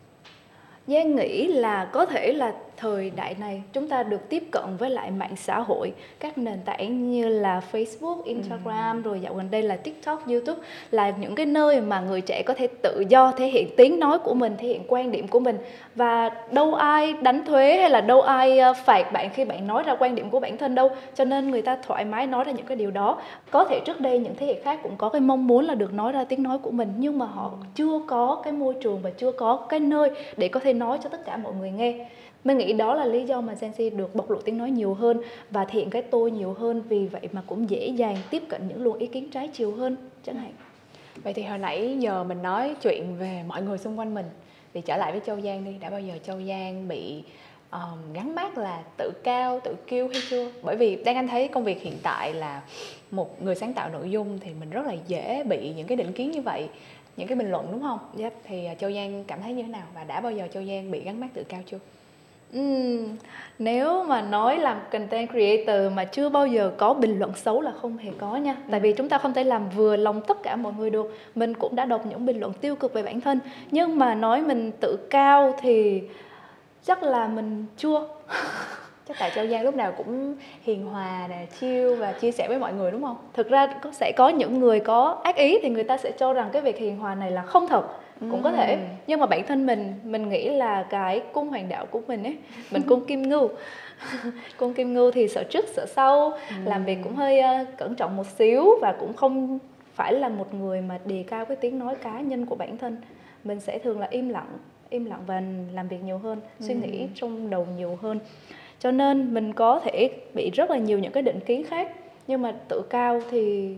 Giang 0.93 1.17
nghĩ 1.17 1.47
là 1.47 1.85
có 1.85 2.07
thể 2.07 2.33
là 2.33 2.53
thời 2.83 3.13
đại 3.17 3.37
này 3.41 3.63
chúng 3.73 3.89
ta 3.89 4.03
được 4.03 4.29
tiếp 4.29 4.43
cận 4.51 4.65
với 4.79 4.91
lại 4.91 5.11
mạng 5.11 5.37
xã 5.37 5.61
hội 5.61 5.93
các 6.21 6.39
nền 6.39 6.59
tảng 6.65 7.11
như 7.11 7.29
là 7.29 7.63
Facebook, 7.73 8.23
Instagram 8.25 9.03
ừ. 9.03 9.09
rồi 9.09 9.21
dạo 9.21 9.35
gần 9.35 9.49
đây 9.51 9.63
là 9.63 9.77
TikTok, 9.77 10.29
YouTube 10.29 10.61
là 10.91 11.13
những 11.21 11.35
cái 11.35 11.47
nơi 11.47 11.81
mà 11.81 12.01
người 12.01 12.21
trẻ 12.21 12.43
có 12.47 12.55
thể 12.55 12.67
tự 12.83 13.05
do 13.09 13.33
thể 13.37 13.47
hiện 13.47 13.69
tiếng 13.77 14.01
nói 14.01 14.19
của 14.19 14.35
mình, 14.35 14.55
thể 14.59 14.69
hiện 14.69 14.83
quan 14.89 15.11
điểm 15.11 15.29
của 15.29 15.41
mình 15.41 15.59
và 15.95 16.31
đâu 16.51 16.75
ai 16.75 17.13
đánh 17.13 17.45
thuế 17.45 17.77
hay 17.77 17.91
là 17.91 18.01
đâu 18.01 18.21
ai 18.21 18.59
ờ, 18.59 18.73
phạt 18.73 19.13
bạn 19.13 19.31
khi 19.35 19.45
bạn 19.45 19.67
nói 19.67 19.83
ra 19.83 19.97
quan 19.99 20.15
điểm 20.15 20.31
của 20.31 20.41
bản 20.41 20.57
thân 20.57 20.75
đâu 20.75 20.91
cho 21.15 21.25
nên 21.25 21.51
người 21.51 21.63
ta 21.63 21.77
thoải 21.87 22.05
mái 22.05 22.27
nói 22.27 22.45
ra 22.45 22.53
những 22.53 22.67
cái 22.67 22.77
điều 22.77 22.91
đó 22.91 23.19
có 23.51 23.65
thể 23.65 23.81
trước 23.81 24.01
đây 24.01 24.19
những 24.19 24.35
thế 24.37 24.47
hệ 24.47 24.55
khác 24.55 24.79
cũng 24.83 24.97
có 24.99 25.09
cái 25.09 25.21
mong 25.21 25.47
muốn 25.47 25.65
là 25.65 25.75
được 25.75 25.93
nói 25.93 26.13
ra 26.13 26.25
tiếng 26.25 26.43
nói 26.43 26.59
của 26.59 26.71
mình 26.71 26.93
nhưng 26.99 27.19
mà 27.19 27.27
họ 27.27 27.51
chưa 27.75 28.01
có 28.07 28.41
cái 28.45 28.53
môi 28.53 28.75
trường 28.83 28.99
và 29.03 29.11
chưa 29.11 29.33
có 29.33 29.57
cái 29.69 29.81
nơi 29.81 30.11
để 30.37 30.49
có 30.49 30.61
thể 30.61 30.73
nói 30.73 30.82
nói 30.83 30.99
cho 31.03 31.09
tất 31.09 31.25
cả 31.25 31.37
mọi 31.37 31.53
người 31.55 31.71
nghe. 31.71 32.07
Mình 32.45 32.59
nghĩ 32.59 32.73
đó 32.73 32.95
là 32.95 33.05
lý 33.05 33.25
do 33.25 33.41
mà 33.41 33.55
Gen 33.61 33.71
Z 33.79 33.97
được 33.97 34.15
bộc 34.15 34.31
lộ 34.31 34.41
tiếng 34.41 34.59
nói 34.59 34.71
nhiều 34.71 34.95
hơn 34.95 35.21
và 35.51 35.65
thể 35.65 35.79
hiện 35.79 35.91
cái 35.91 36.03
tôi 36.03 36.31
nhiều 36.31 36.53
hơn. 36.53 36.83
Vì 36.89 37.07
vậy 37.07 37.29
mà 37.33 37.43
cũng 37.47 37.71
dễ 37.71 37.87
dàng 37.87 38.17
tiếp 38.31 38.43
cận 38.49 38.69
những 38.69 38.83
luồng 38.83 38.99
ý 38.99 39.07
kiến 39.07 39.31
trái 39.31 39.49
chiều 39.53 39.73
hơn 39.73 39.97
chẳng 40.27 40.37
hạn. 40.37 40.53
Vậy 41.23 41.33
thì 41.33 41.43
hồi 41.43 41.59
nãy 41.59 41.97
giờ 41.99 42.25
mình 42.25 42.43
nói 42.43 42.75
chuyện 42.83 43.17
về 43.19 43.43
mọi 43.47 43.63
người 43.63 43.79
xung 43.79 43.99
quanh 43.99 44.15
mình. 44.15 44.27
Thì 44.75 44.81
trở 44.81 44.97
lại 44.97 45.13
với 45.13 45.21
Châu 45.27 45.41
Giang 45.41 45.65
đi. 45.65 45.73
Đã 45.81 45.91
bao 45.91 46.01
giờ 46.01 46.15
Châu 46.25 46.37
Giang 46.49 46.89
bị 46.89 47.23
um, 47.71 48.13
gắn 48.13 48.35
mát 48.35 48.59
là 48.59 48.83
tự 48.97 49.11
cao 49.25 49.61
tự 49.65 49.75
kiêu 49.87 50.09
hay 50.09 50.23
chưa? 50.31 50.51
Bởi 50.63 50.77
vì 50.77 50.97
đang 51.05 51.17
anh 51.17 51.29
thấy 51.29 51.49
công 51.49 51.65
việc 51.65 51.83
hiện 51.83 51.99
tại 52.03 52.35
là 52.35 52.63
một 53.11 53.43
người 53.43 53.55
sáng 53.55 53.73
tạo 53.73 53.89
nội 53.89 54.11
dung 54.11 54.39
thì 54.39 54.51
mình 54.61 54.71
rất 54.71 54.87
là 54.87 54.95
dễ 55.07 55.43
bị 55.49 55.73
những 55.77 55.87
cái 55.87 55.97
định 55.97 56.13
kiến 56.13 56.31
như 56.31 56.41
vậy 56.41 56.69
những 57.17 57.29
cái 57.29 57.37
bình 57.37 57.51
luận 57.51 57.69
đúng 57.73 57.83
không? 57.83 57.99
Yep. 58.19 58.35
Thì 58.45 58.69
uh, 58.73 58.79
Châu 58.79 58.93
Giang 58.93 59.25
cảm 59.27 59.43
thấy 59.43 59.53
như 59.53 59.63
thế 59.63 59.69
nào 59.69 59.87
và 59.95 60.05
đã 60.05 60.21
bao 60.21 60.33
giờ 60.33 60.49
Châu 60.53 60.65
Giang 60.65 60.91
bị 60.91 61.01
gắn 61.01 61.21
mát 61.21 61.29
tự 61.35 61.45
cao 61.49 61.61
chưa? 61.67 61.79
Ừm, 62.53 63.17
nếu 63.59 64.05
mà 64.05 64.23
nói 64.23 64.59
làm 64.59 64.81
content 64.93 65.31
creator 65.31 65.93
mà 65.95 66.05
chưa 66.05 66.29
bao 66.29 66.47
giờ 66.47 66.73
có 66.77 66.95
bình 66.95 67.19
luận 67.19 67.33
xấu 67.37 67.61
là 67.61 67.73
không 67.81 67.97
hề 67.97 68.11
có 68.19 68.37
nha. 68.37 68.57
Tại 68.71 68.81
vì 68.81 68.93
chúng 68.93 69.09
ta 69.09 69.19
không 69.19 69.35
thể 69.35 69.45
làm 69.45 69.69
vừa 69.71 69.97
lòng 69.97 70.21
tất 70.29 70.43
cả 70.43 70.57
mọi 70.57 70.73
người 70.79 70.91
được. 70.91 71.19
Mình 71.35 71.55
cũng 71.55 71.77
đã 71.77 71.85
đọc 71.85 72.07
những 72.07 72.27
bình 72.27 72.41
luận 72.41 72.53
tiêu 72.53 72.77
cực 72.77 72.93
về 72.93 73.03
bản 73.03 73.21
thân. 73.21 73.39
Nhưng 73.71 73.99
mà 73.99 74.15
nói 74.15 74.43
mình 74.43 74.71
tự 74.81 74.97
cao 75.11 75.55
thì 75.61 76.03
chắc 76.85 77.03
là 77.03 77.27
mình 77.27 77.67
chưa. 77.77 78.09
chắc 79.13 79.19
tại 79.19 79.31
Châu 79.35 79.47
Giang 79.47 79.63
lúc 79.63 79.75
nào 79.75 79.93
cũng 79.97 80.35
hiền 80.63 80.87
hòa 80.87 81.27
nè, 81.31 81.47
chill 81.61 81.95
và 81.95 82.13
chia 82.13 82.33
sẻ 82.33 82.49
với 82.49 82.59
mọi 82.59 82.73
người 82.73 82.91
đúng 82.91 83.03
không? 83.03 83.17
Thực 83.35 83.51
ra 83.51 83.67
có 83.83 83.93
sẽ 83.93 84.13
có 84.17 84.29
những 84.29 84.61
người 84.61 84.81
có 84.81 85.21
ác 85.25 85.37
ý 85.37 85.59
thì 85.63 85.69
người 85.69 85.85
ta 85.85 85.97
sẽ 85.97 86.13
cho 86.19 86.33
rằng 86.33 86.49
cái 86.53 86.63
việc 86.63 86.79
hiền 86.79 86.99
hòa 86.99 87.15
này 87.15 87.31
là 87.31 87.43
không 87.43 87.69
thật 87.69 87.85
cũng 88.21 88.43
có 88.43 88.53
thể. 88.53 88.79
Nhưng 89.07 89.21
mà 89.21 89.27
bản 89.27 89.47
thân 89.47 89.67
mình 89.67 89.95
mình 90.05 90.29
nghĩ 90.29 90.51
là 90.51 90.87
cái 90.91 91.21
cung 91.33 91.49
hoàng 91.49 91.69
đạo 91.69 91.87
của 91.87 92.01
mình 92.09 92.25
ấy 92.25 92.37
mình 92.71 92.83
cung 92.83 93.05
kim 93.05 93.23
ngưu. 93.23 93.49
Cung 94.57 94.75
kim 94.75 94.95
ngưu 94.95 95.11
thì 95.11 95.29
sợ 95.29 95.45
trước 95.51 95.65
sợ 95.69 95.87
sau 95.87 96.31
ừ. 96.31 96.55
làm 96.65 96.85
việc 96.85 96.99
cũng 97.05 97.17
hơi 97.17 97.41
uh, 97.41 97.69
cẩn 97.79 97.95
trọng 97.95 98.17
một 98.17 98.27
xíu 98.27 98.79
và 98.81 98.95
cũng 99.01 99.13
không 99.13 99.59
phải 99.95 100.13
là 100.13 100.29
một 100.29 100.55
người 100.55 100.81
mà 100.81 100.99
đề 101.05 101.25
cao 101.29 101.45
cái 101.45 101.57
tiếng 101.57 101.79
nói 101.79 101.95
cá 101.95 102.21
nhân 102.21 102.47
của 102.47 102.55
bản 102.55 102.79
thân. 102.79 102.97
Mình 103.45 103.61
sẽ 103.61 103.79
thường 103.79 104.01
là 104.01 104.07
im 104.11 104.29
lặng 104.29 104.59
im 104.93 105.05
lặng 105.05 105.23
và 105.27 105.43
làm 105.73 105.89
việc 105.89 106.05
nhiều 106.05 106.19
hơn 106.19 106.41
suy 106.61 106.75
nghĩ 106.75 107.07
trong 107.15 107.51
đầu 107.51 107.67
nhiều 107.77 107.99
hơn 108.03 108.19
cho 108.83 108.91
nên 108.91 109.35
mình 109.35 109.53
có 109.53 109.81
thể 109.81 110.11
bị 110.35 110.51
rất 110.51 110.71
là 110.71 110.79
nhiều 110.79 110.99
những 110.99 111.13
cái 111.13 111.23
định 111.23 111.41
kiến 111.47 111.65
khác 111.65 111.93
nhưng 112.27 112.43
mà 112.43 112.53
tự 112.69 112.83
cao 112.91 113.21
thì 113.31 113.75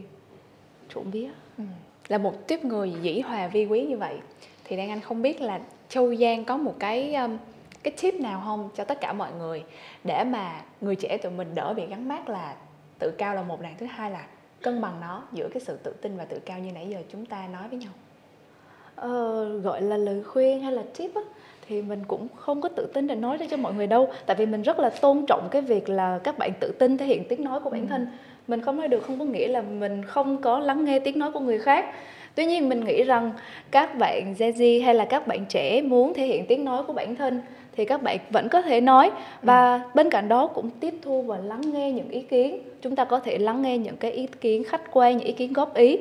trộm 0.95 1.11
vía. 1.11 1.29
Ừ. 1.59 1.65
Là 2.09 2.19
một 2.19 2.47
tiếp 2.47 2.65
người 2.65 2.93
dĩ 3.03 3.21
hòa 3.21 3.49
vi 3.49 3.67
quý 3.67 3.83
như 3.83 3.97
vậy. 3.97 4.17
Thì 4.65 4.77
đang 4.77 4.91
anh 4.91 5.01
không 5.01 5.23
biết 5.23 5.41
là 5.41 5.61
châu 5.89 6.15
giang 6.15 6.45
có 6.45 6.57
một 6.57 6.75
cái 6.79 7.15
um, 7.15 7.39
cái 7.83 7.95
tip 8.03 8.15
nào 8.15 8.43
không 8.45 8.69
cho 8.77 8.85
tất 8.85 9.01
cả 9.01 9.13
mọi 9.13 9.33
người 9.39 9.65
để 10.05 10.25
mà 10.25 10.63
người 10.81 10.97
trẻ 10.97 11.19
tụi 11.19 11.33
mình 11.33 11.55
đỡ 11.55 11.75
bị 11.75 11.87
gắn 11.87 12.09
mát 12.09 12.29
là 12.29 12.57
tự 12.99 13.11
cao 13.11 13.35
là 13.35 13.43
một 13.43 13.61
này 13.61 13.75
thứ 13.79 13.87
hai 13.87 14.11
là 14.11 14.27
cân 14.63 14.81
bằng 14.81 15.01
nó 15.01 15.23
giữa 15.33 15.49
cái 15.49 15.61
sự 15.67 15.77
tự 15.83 15.93
tin 15.93 16.17
và 16.17 16.25
tự 16.25 16.39
cao 16.39 16.59
như 16.59 16.73
nãy 16.73 16.89
giờ 16.91 16.99
chúng 17.13 17.27
ta 17.27 17.47
nói 17.47 17.69
với 17.69 17.79
nhau? 17.79 17.93
Ờ, 18.97 19.59
gọi 19.59 19.83
là 19.83 19.97
lời 19.97 20.23
khuyên 20.23 20.61
hay 20.61 20.73
là 20.73 20.83
tip 20.99 21.15
á 21.15 21.23
thì 21.69 21.83
mình 21.83 22.03
cũng 22.09 22.29
không 22.37 22.61
có 22.61 22.69
tự 22.69 22.87
tin 22.87 23.07
để 23.07 23.15
nói 23.15 23.37
ra 23.37 23.47
cho 23.51 23.57
mọi 23.57 23.75
người 23.75 23.87
đâu. 23.87 24.09
Tại 24.27 24.37
vì 24.37 24.47
mình 24.47 24.63
rất 24.63 24.79
là 24.79 24.91
tôn 24.91 25.25
trọng 25.27 25.49
cái 25.51 25.63
việc 25.63 25.89
là 25.89 26.19
các 26.25 26.39
bạn 26.39 26.53
tự 26.61 26.73
tin 26.79 26.99
thể 26.99 27.07
hiện 27.07 27.25
tiếng 27.29 27.45
nói 27.45 27.61
của 27.61 27.71
bản 27.71 27.81
ừ. 27.81 27.87
thân. 27.89 28.07
Mình 28.49 28.61
không 28.61 28.77
nói 28.77 28.89
được 28.89 29.03
không 29.07 29.19
có 29.19 29.25
nghĩa 29.25 29.49
là 29.49 29.63
mình 29.63 30.03
không 30.05 30.43
có 30.43 30.59
lắng 30.59 30.85
nghe 30.85 30.99
tiếng 30.99 31.19
nói 31.19 31.31
của 31.33 31.41
người 31.41 31.59
khác. 31.59 31.87
Tuy 32.35 32.47
nhiên 32.47 32.69
mình 32.69 32.85
nghĩ 32.85 33.03
rằng 33.03 33.31
các 33.71 33.99
bạn 33.99 34.35
Gen 34.39 34.55
Z 34.55 34.85
hay 34.85 34.95
là 34.95 35.05
các 35.05 35.27
bạn 35.27 35.45
trẻ 35.49 35.83
muốn 35.83 36.15
thể 36.15 36.27
hiện 36.27 36.47
tiếng 36.47 36.65
nói 36.65 36.83
của 36.83 36.93
bản 36.93 37.17
thân 37.17 37.41
thì 37.77 37.85
các 37.85 38.03
bạn 38.03 38.19
vẫn 38.31 38.49
có 38.49 38.63
thể 38.63 38.81
nói. 38.81 39.11
Và 39.43 39.75
ừ. 39.75 39.81
bên 39.95 40.11
cạnh 40.11 40.29
đó 40.29 40.47
cũng 40.47 40.71
tiếp 40.71 40.95
thu 41.03 41.23
và 41.23 41.39
lắng 41.39 41.61
nghe 41.73 41.93
những 41.93 42.09
ý 42.09 42.23
kiến. 42.23 42.59
Chúng 42.83 42.97
ta 42.97 43.05
có 43.05 43.21
thể 43.21 43.39
lắng 43.39 43.63
nghe 43.63 43.79
những 43.79 43.97
cái 43.97 44.11
ý 44.11 44.27
kiến 44.41 44.65
khách 44.65 44.83
quan 44.93 45.17
những 45.17 45.27
ý 45.27 45.33
kiến 45.33 45.53
góp 45.53 45.75
ý. 45.75 45.99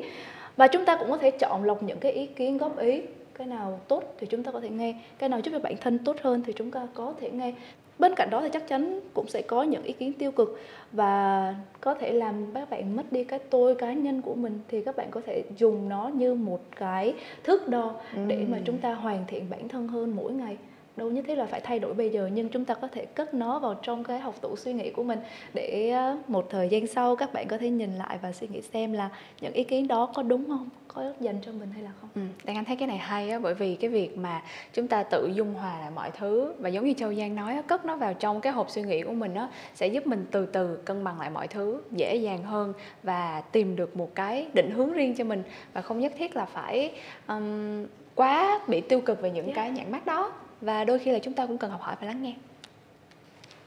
Và 0.56 0.66
chúng 0.66 0.84
ta 0.84 0.96
cũng 0.96 1.10
có 1.10 1.16
thể 1.16 1.30
chọn 1.30 1.64
lọc 1.64 1.82
những 1.82 1.98
cái 1.98 2.12
ý 2.12 2.26
kiến 2.26 2.58
góp 2.58 2.78
ý 2.78 3.02
cái 3.38 3.46
nào 3.46 3.80
tốt 3.88 4.14
thì 4.18 4.26
chúng 4.26 4.42
ta 4.42 4.52
có 4.52 4.60
thể 4.60 4.68
nghe 4.68 4.94
cái 5.18 5.28
nào 5.28 5.40
giúp 5.40 5.52
cho 5.52 5.58
bản 5.58 5.74
thân 5.80 5.98
tốt 5.98 6.16
hơn 6.22 6.42
thì 6.46 6.52
chúng 6.52 6.70
ta 6.70 6.86
có 6.94 7.14
thể 7.20 7.30
nghe. 7.30 7.52
Bên 7.98 8.14
cạnh 8.14 8.30
đó 8.30 8.40
thì 8.40 8.48
chắc 8.52 8.68
chắn 8.68 9.00
cũng 9.14 9.28
sẽ 9.28 9.42
có 9.42 9.62
những 9.62 9.82
ý 9.82 9.92
kiến 9.92 10.12
tiêu 10.12 10.32
cực 10.32 10.60
và 10.92 11.54
có 11.80 11.94
thể 11.94 12.12
làm 12.12 12.52
các 12.54 12.70
bạn 12.70 12.96
mất 12.96 13.12
đi 13.12 13.24
cái 13.24 13.38
tôi 13.38 13.74
cá 13.74 13.92
nhân 13.92 14.22
của 14.22 14.34
mình 14.34 14.60
thì 14.68 14.82
các 14.82 14.96
bạn 14.96 15.10
có 15.10 15.20
thể 15.26 15.42
dùng 15.56 15.88
nó 15.88 16.08
như 16.08 16.34
một 16.34 16.60
cái 16.76 17.14
thước 17.44 17.68
đo 17.68 17.94
để 18.26 18.46
mà 18.48 18.58
chúng 18.64 18.78
ta 18.78 18.94
hoàn 18.94 19.24
thiện 19.26 19.50
bản 19.50 19.68
thân 19.68 19.88
hơn 19.88 20.16
mỗi 20.16 20.32
ngày 20.32 20.56
đâu 20.96 21.10
nhất 21.10 21.24
thiết 21.28 21.38
là 21.38 21.46
phải 21.46 21.60
thay 21.60 21.78
đổi 21.78 21.94
bây 21.94 22.10
giờ 22.10 22.30
nhưng 22.32 22.48
chúng 22.48 22.64
ta 22.64 22.74
có 22.74 22.88
thể 22.88 23.06
cất 23.06 23.34
nó 23.34 23.58
vào 23.58 23.74
trong 23.82 24.04
cái 24.04 24.18
học 24.18 24.34
tủ 24.40 24.56
suy 24.56 24.72
nghĩ 24.72 24.90
của 24.90 25.02
mình 25.02 25.18
để 25.54 25.94
một 26.28 26.46
thời 26.50 26.68
gian 26.68 26.86
sau 26.86 27.16
các 27.16 27.32
bạn 27.32 27.48
có 27.48 27.58
thể 27.58 27.70
nhìn 27.70 27.94
lại 27.94 28.18
và 28.22 28.32
suy 28.32 28.46
nghĩ 28.48 28.60
xem 28.60 28.92
là 28.92 29.10
những 29.40 29.52
ý 29.52 29.64
kiến 29.64 29.88
đó 29.88 30.06
có 30.14 30.22
đúng 30.22 30.44
không? 30.48 30.68
Có 30.88 31.12
dành 31.20 31.38
cho 31.42 31.52
mình 31.52 31.68
hay 31.72 31.82
là 31.82 31.90
không? 32.00 32.10
Ừ, 32.14 32.20
đang 32.44 32.56
anh 32.56 32.64
thấy 32.64 32.76
cái 32.76 32.88
này 32.88 32.98
hay 32.98 33.30
á 33.30 33.38
bởi 33.38 33.54
vì 33.54 33.74
cái 33.74 33.90
việc 33.90 34.18
mà 34.18 34.42
chúng 34.72 34.88
ta 34.88 35.02
tự 35.02 35.30
dung 35.34 35.54
hòa 35.54 35.80
lại 35.80 35.90
mọi 35.94 36.10
thứ 36.10 36.52
và 36.58 36.68
giống 36.68 36.84
như 36.84 36.92
châu 36.92 37.14
giang 37.14 37.36
nói 37.36 37.54
á, 37.54 37.62
cất 37.62 37.84
nó 37.84 37.96
vào 37.96 38.14
trong 38.14 38.40
cái 38.40 38.52
hộp 38.52 38.70
suy 38.70 38.82
nghĩ 38.82 39.02
của 39.02 39.12
mình 39.12 39.34
á 39.34 39.48
sẽ 39.74 39.86
giúp 39.86 40.06
mình 40.06 40.26
từ 40.30 40.46
từ 40.46 40.76
cân 40.84 41.04
bằng 41.04 41.20
lại 41.20 41.30
mọi 41.30 41.48
thứ 41.48 41.80
dễ 41.90 42.16
dàng 42.16 42.42
hơn 42.42 42.72
và 43.02 43.42
tìm 43.52 43.76
được 43.76 43.96
một 43.96 44.14
cái 44.14 44.46
định 44.52 44.70
hướng 44.70 44.92
riêng 44.92 45.14
cho 45.16 45.24
mình 45.24 45.42
và 45.72 45.82
không 45.82 46.00
nhất 46.00 46.12
thiết 46.18 46.36
là 46.36 46.44
phải 46.44 46.92
um, 47.28 47.86
quá 48.14 48.60
bị 48.68 48.80
tiêu 48.80 49.00
cực 49.00 49.20
về 49.20 49.30
những 49.30 49.44
yeah. 49.44 49.56
cái 49.56 49.70
nhãn 49.70 49.92
mát 49.92 50.06
đó 50.06 50.32
và 50.64 50.84
đôi 50.84 50.98
khi 50.98 51.10
là 51.10 51.18
chúng 51.18 51.34
ta 51.34 51.46
cũng 51.46 51.58
cần 51.58 51.70
học 51.70 51.80
hỏi 51.80 51.96
và 52.00 52.06
lắng 52.06 52.22
nghe 52.22 52.34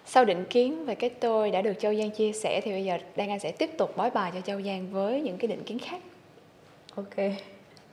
sau 0.09 0.25
định 0.25 0.45
kiến 0.49 0.85
về 0.85 0.95
cái 0.95 1.09
tôi 1.09 1.51
đã 1.51 1.61
được 1.61 1.73
Châu 1.79 1.95
Giang 1.95 2.11
chia 2.11 2.31
sẻ 2.31 2.61
thì 2.63 2.71
bây 2.71 2.83
giờ 2.83 2.97
Đan 3.15 3.29
Anh 3.29 3.39
sẽ 3.39 3.51
tiếp 3.51 3.69
tục 3.77 3.97
bói 3.97 4.09
bài 4.09 4.31
cho 4.33 4.41
Châu 4.41 4.61
Giang 4.61 4.91
với 4.91 5.21
những 5.21 5.37
cái 5.37 5.47
định 5.47 5.63
kiến 5.63 5.79
khác. 5.79 6.01
Ok. 6.95 7.15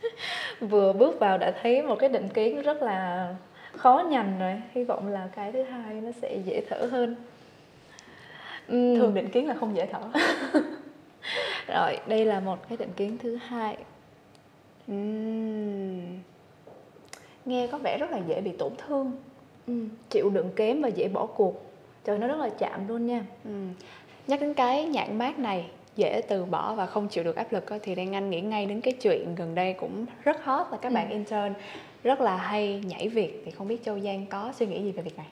Vừa 0.60 0.92
bước 0.92 1.20
vào 1.20 1.38
đã 1.38 1.52
thấy 1.62 1.82
một 1.82 1.96
cái 1.98 2.08
định 2.08 2.28
kiến 2.28 2.62
rất 2.62 2.82
là 2.82 3.28
khó 3.76 4.06
nhằn 4.10 4.38
rồi. 4.38 4.62
Hy 4.72 4.84
vọng 4.84 5.08
là 5.08 5.28
cái 5.36 5.52
thứ 5.52 5.62
hai 5.62 5.94
nó 5.94 6.10
sẽ 6.22 6.36
dễ 6.44 6.62
thở 6.70 6.88
hơn. 6.90 7.16
Uhm. 8.72 8.96
Thường 8.96 9.14
định 9.14 9.28
kiến 9.28 9.48
là 9.48 9.54
không 9.54 9.76
dễ 9.76 9.86
thở. 9.86 10.00
rồi, 11.66 11.98
đây 12.06 12.24
là 12.24 12.40
một 12.40 12.68
cái 12.68 12.76
định 12.76 12.92
kiến 12.96 13.18
thứ 13.22 13.36
hai. 13.36 13.76
Uhm 14.92 16.33
nghe 17.44 17.66
có 17.66 17.78
vẻ 17.78 17.98
rất 17.98 18.10
là 18.10 18.20
dễ 18.28 18.40
bị 18.40 18.52
tổn 18.58 18.72
thương. 18.86 19.12
Ừ, 19.66 19.74
chịu 20.10 20.30
đựng 20.30 20.50
kém 20.56 20.82
và 20.82 20.88
dễ 20.88 21.08
bỏ 21.08 21.26
cuộc. 21.26 21.62
Trời 22.04 22.18
nó 22.18 22.26
rất 22.26 22.38
là 22.38 22.48
chạm 22.48 22.88
luôn 22.88 23.06
nha. 23.06 23.24
Ừ. 23.44 23.50
nhắc 24.26 24.40
đến 24.40 24.54
cái 24.54 24.86
nhãn 24.86 25.18
mát 25.18 25.38
này 25.38 25.66
dễ 25.96 26.20
từ 26.28 26.44
bỏ 26.44 26.74
và 26.74 26.86
không 26.86 27.08
chịu 27.08 27.24
được 27.24 27.36
áp 27.36 27.52
lực 27.52 27.64
thì 27.82 27.94
đang 27.94 28.14
anh 28.14 28.30
nghĩ 28.30 28.40
ngay 28.40 28.66
đến 28.66 28.80
cái 28.80 28.92
chuyện 28.92 29.34
gần 29.34 29.54
đây 29.54 29.72
cũng 29.72 30.06
rất 30.22 30.44
hot 30.44 30.66
là 30.70 30.78
các 30.82 30.88
ừ. 30.88 30.94
bạn 30.94 31.10
intern 31.10 31.54
rất 32.02 32.20
là 32.20 32.36
hay 32.36 32.82
nhảy 32.86 33.08
việc. 33.08 33.42
Thì 33.44 33.50
không 33.50 33.68
biết 33.68 33.84
châu 33.84 34.00
giang 34.00 34.26
có 34.26 34.52
suy 34.56 34.66
nghĩ 34.66 34.82
gì 34.82 34.92
về 34.92 35.02
việc 35.02 35.16
này 35.16 35.26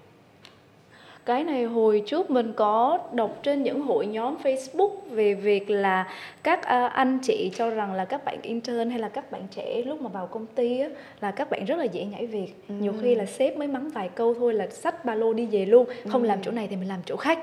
cái 1.25 1.45
này 1.45 1.64
hồi 1.64 2.02
trước 2.07 2.31
mình 2.31 2.52
có 2.57 2.99
đọc 3.12 3.41
trên 3.43 3.62
những 3.62 3.83
hội 3.83 4.07
nhóm 4.07 4.37
Facebook 4.43 4.91
về 5.11 5.35
việc 5.35 5.71
là 5.71 6.09
các 6.43 6.59
uh, 6.59 6.93
anh 6.93 7.19
chị 7.23 7.50
cho 7.55 7.71
rằng 7.71 7.95
là 7.95 8.05
các 8.05 8.25
bạn 8.25 8.38
intern 8.43 8.91
hay 8.91 8.99
là 8.99 9.09
các 9.09 9.33
bạn 9.33 9.43
trẻ 9.50 9.83
lúc 9.87 10.00
mà 10.00 10.09
vào 10.09 10.26
công 10.26 10.47
ty 10.47 10.81
á, 10.81 10.88
là 11.21 11.31
các 11.31 11.50
bạn 11.50 11.64
rất 11.64 11.79
là 11.79 11.85
dễ 11.85 12.05
nhảy 12.05 12.26
việc 12.26 12.55
ừ. 12.69 12.75
nhiều 12.81 12.93
khi 13.02 13.14
là 13.14 13.25
sếp 13.26 13.57
mới 13.57 13.69
mắng 13.69 13.88
vài 13.88 14.09
câu 14.09 14.35
thôi 14.35 14.55
là 14.55 14.67
xách 14.67 15.05
ba 15.05 15.14
lô 15.14 15.33
đi 15.33 15.47
về 15.47 15.67
luôn 15.67 15.87
không 16.09 16.23
ừ. 16.23 16.26
làm 16.26 16.38
chỗ 16.43 16.50
này 16.50 16.69
thì 16.69 16.76
mình 16.76 16.88
làm 16.88 17.00
chỗ 17.07 17.17
khác 17.17 17.38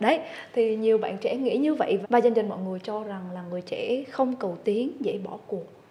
đấy 0.00 0.20
thì 0.52 0.76
nhiều 0.76 0.98
bạn 0.98 1.16
trẻ 1.20 1.36
nghĩ 1.36 1.56
như 1.56 1.74
vậy 1.74 1.98
và 2.08 2.18
dần 2.18 2.36
dần 2.36 2.48
mọi 2.48 2.58
người 2.58 2.78
cho 2.82 3.02
rằng 3.04 3.22
là 3.34 3.42
người 3.50 3.62
trẻ 3.62 4.04
không 4.10 4.36
cầu 4.36 4.56
tiến 4.64 4.92
dễ 5.00 5.18
bỏ 5.24 5.38
cuộc 5.46 5.83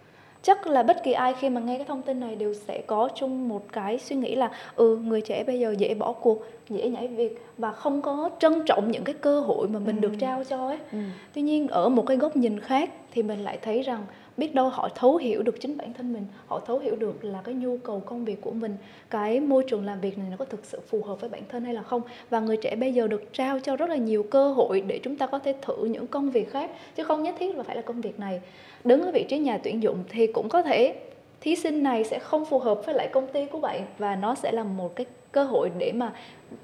chắc 0.44 0.66
là 0.66 0.82
bất 0.82 1.02
kỳ 1.04 1.12
ai 1.12 1.34
khi 1.40 1.48
mà 1.48 1.60
nghe 1.60 1.76
cái 1.76 1.86
thông 1.86 2.02
tin 2.02 2.20
này 2.20 2.36
đều 2.36 2.54
sẽ 2.54 2.82
có 2.86 3.08
chung 3.14 3.48
một 3.48 3.72
cái 3.72 3.98
suy 3.98 4.16
nghĩ 4.16 4.34
là 4.34 4.50
ừ 4.76 4.96
người 4.96 5.20
trẻ 5.20 5.44
bây 5.46 5.60
giờ 5.60 5.74
dễ 5.78 5.94
bỏ 5.94 6.12
cuộc 6.12 6.44
dễ 6.68 6.88
nhảy 6.88 7.08
việc 7.08 7.46
và 7.58 7.72
không 7.72 8.02
có 8.02 8.30
trân 8.38 8.62
trọng 8.66 8.90
những 8.90 9.04
cái 9.04 9.14
cơ 9.20 9.40
hội 9.40 9.68
mà 9.68 9.78
mình 9.78 9.96
ừ. 9.96 10.00
được 10.00 10.12
trao 10.20 10.44
cho 10.44 10.66
ấy 10.66 10.78
ừ. 10.92 10.98
tuy 11.34 11.42
nhiên 11.42 11.68
ở 11.68 11.88
một 11.88 12.06
cái 12.06 12.16
góc 12.16 12.36
nhìn 12.36 12.60
khác 12.60 12.90
thì 13.10 13.22
mình 13.22 13.44
lại 13.44 13.58
thấy 13.62 13.82
rằng 13.82 14.02
biết 14.36 14.54
đâu 14.54 14.68
họ 14.68 14.88
thấu 14.94 15.16
hiểu 15.16 15.42
được 15.42 15.60
chính 15.60 15.76
bản 15.76 15.92
thân 15.92 16.12
mình 16.12 16.26
họ 16.46 16.60
thấu 16.60 16.78
hiểu 16.78 16.96
được 16.96 17.24
là 17.24 17.42
cái 17.44 17.54
nhu 17.54 17.76
cầu 17.76 18.00
công 18.00 18.24
việc 18.24 18.40
của 18.40 18.50
mình 18.50 18.76
cái 19.10 19.40
môi 19.40 19.64
trường 19.68 19.86
làm 19.86 20.00
việc 20.00 20.18
này 20.18 20.26
nó 20.30 20.36
có 20.36 20.44
thực 20.44 20.64
sự 20.64 20.80
phù 20.88 21.02
hợp 21.02 21.20
với 21.20 21.30
bản 21.30 21.42
thân 21.48 21.64
hay 21.64 21.74
là 21.74 21.82
không. 21.82 22.02
Và 22.30 22.40
người 22.40 22.56
trẻ 22.56 22.76
bây 22.76 22.94
giờ 22.94 23.06
được 23.06 23.32
trao 23.32 23.60
cho 23.60 23.76
rất 23.76 23.90
là 23.90 23.96
nhiều 23.96 24.22
cơ 24.22 24.48
hội 24.48 24.80
để 24.80 25.00
chúng 25.02 25.16
ta 25.16 25.26
có 25.26 25.38
thể 25.38 25.54
thử 25.62 25.84
những 25.84 26.06
công 26.06 26.30
việc 26.30 26.50
khác 26.50 26.70
chứ 26.96 27.04
không 27.04 27.22
nhất 27.22 27.34
thiết 27.38 27.56
là 27.56 27.62
phải 27.62 27.76
là 27.76 27.82
công 27.82 28.00
việc 28.00 28.18
này. 28.18 28.40
Đứng 28.84 29.02
ở 29.02 29.10
vị 29.10 29.24
trí 29.28 29.38
nhà 29.38 29.58
tuyển 29.58 29.82
dụng 29.82 30.04
thì 30.08 30.26
cũng 30.26 30.48
có 30.48 30.62
thể 30.62 30.94
thí 31.40 31.56
sinh 31.56 31.82
này 31.82 32.04
sẽ 32.04 32.18
không 32.18 32.44
phù 32.44 32.58
hợp 32.58 32.80
với 32.86 32.94
lại 32.94 33.08
công 33.12 33.26
ty 33.26 33.46
của 33.46 33.60
bạn 33.60 33.86
và 33.98 34.16
nó 34.16 34.34
sẽ 34.34 34.52
là 34.52 34.64
một 34.64 34.96
cái 34.96 35.06
cơ 35.32 35.44
hội 35.44 35.70
để 35.78 35.92
mà 35.92 36.12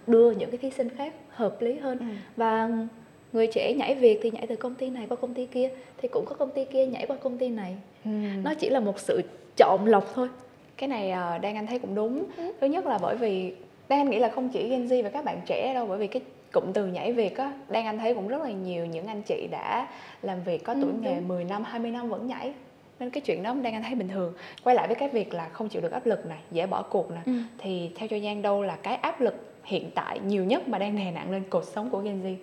đưa 0.06 0.30
những 0.30 0.50
cái 0.50 0.58
thí 0.58 0.70
sinh 0.70 0.88
khác 0.88 1.14
hợp 1.28 1.62
lý 1.62 1.78
hơn. 1.78 1.98
Ừ. 1.98 2.04
và 2.36 2.70
người 3.32 3.46
trẻ 3.46 3.74
nhảy 3.74 3.94
việc 3.94 4.20
thì 4.22 4.30
nhảy 4.30 4.46
từ 4.46 4.56
công 4.56 4.74
ty 4.74 4.90
này 4.90 5.06
qua 5.08 5.16
công 5.16 5.34
ty 5.34 5.46
kia 5.46 5.70
thì 5.98 6.08
cũng 6.12 6.24
có 6.28 6.34
công 6.34 6.50
ty 6.50 6.64
kia 6.64 6.86
nhảy 6.86 7.06
qua 7.06 7.16
công 7.16 7.38
ty 7.38 7.48
này 7.48 7.76
ừ. 8.04 8.10
nó 8.42 8.54
chỉ 8.54 8.68
là 8.68 8.80
một 8.80 9.00
sự 9.00 9.22
chọn 9.56 9.86
lọc 9.86 10.12
thôi 10.14 10.28
cái 10.76 10.88
này 10.88 11.12
uh, 11.36 11.40
đang 11.42 11.56
anh 11.56 11.66
thấy 11.66 11.78
cũng 11.78 11.94
đúng 11.94 12.24
ừ. 12.36 12.52
thứ 12.60 12.66
nhất 12.66 12.86
là 12.86 12.98
bởi 12.98 13.16
vì 13.16 13.52
đang 13.88 14.00
anh 14.00 14.10
nghĩ 14.10 14.18
là 14.18 14.28
không 14.28 14.48
chỉ 14.48 14.68
Gen 14.68 14.86
Z 14.86 15.02
và 15.02 15.08
các 15.08 15.24
bạn 15.24 15.40
trẻ 15.46 15.74
đâu 15.74 15.86
bởi 15.86 15.98
vì 15.98 16.06
cái 16.06 16.22
cụm 16.52 16.72
từ 16.72 16.86
nhảy 16.86 17.12
việc 17.12 17.36
á 17.36 17.52
đang 17.68 17.86
anh 17.86 17.98
thấy 17.98 18.14
cũng 18.14 18.28
rất 18.28 18.42
là 18.42 18.50
nhiều 18.50 18.86
những 18.86 19.06
anh 19.06 19.22
chị 19.22 19.48
đã 19.50 19.88
làm 20.22 20.42
việc 20.42 20.64
có 20.64 20.74
tuổi 20.74 20.92
ừ, 20.92 20.98
nghề 21.00 21.14
đúng. 21.14 21.28
10 21.28 21.44
năm 21.44 21.64
20 21.64 21.90
năm 21.90 22.08
vẫn 22.08 22.26
nhảy 22.26 22.52
nên 23.00 23.10
cái 23.10 23.20
chuyện 23.20 23.42
đó 23.42 23.54
đang 23.54 23.72
anh 23.72 23.82
thấy 23.82 23.94
bình 23.94 24.08
thường 24.08 24.32
quay 24.64 24.76
lại 24.76 24.86
với 24.86 24.96
cái 24.96 25.08
việc 25.08 25.34
là 25.34 25.48
không 25.48 25.68
chịu 25.68 25.82
được 25.82 25.92
áp 25.92 26.06
lực 26.06 26.26
này 26.26 26.38
dễ 26.50 26.66
bỏ 26.66 26.82
cuộc 26.82 27.10
này 27.10 27.22
ừ. 27.26 27.32
thì 27.58 27.90
theo 27.94 28.08
cho 28.08 28.18
Giang 28.18 28.42
đâu 28.42 28.62
là 28.62 28.76
cái 28.76 28.96
áp 28.96 29.20
lực 29.20 29.34
hiện 29.64 29.90
tại 29.94 30.20
nhiều 30.26 30.44
nhất 30.44 30.68
mà 30.68 30.78
đang 30.78 30.96
đè 30.96 31.10
nặng 31.10 31.30
lên 31.30 31.42
cuộc 31.50 31.64
sống 31.64 31.90
của 31.90 31.98
Gen 31.98 32.22
Z 32.22 32.34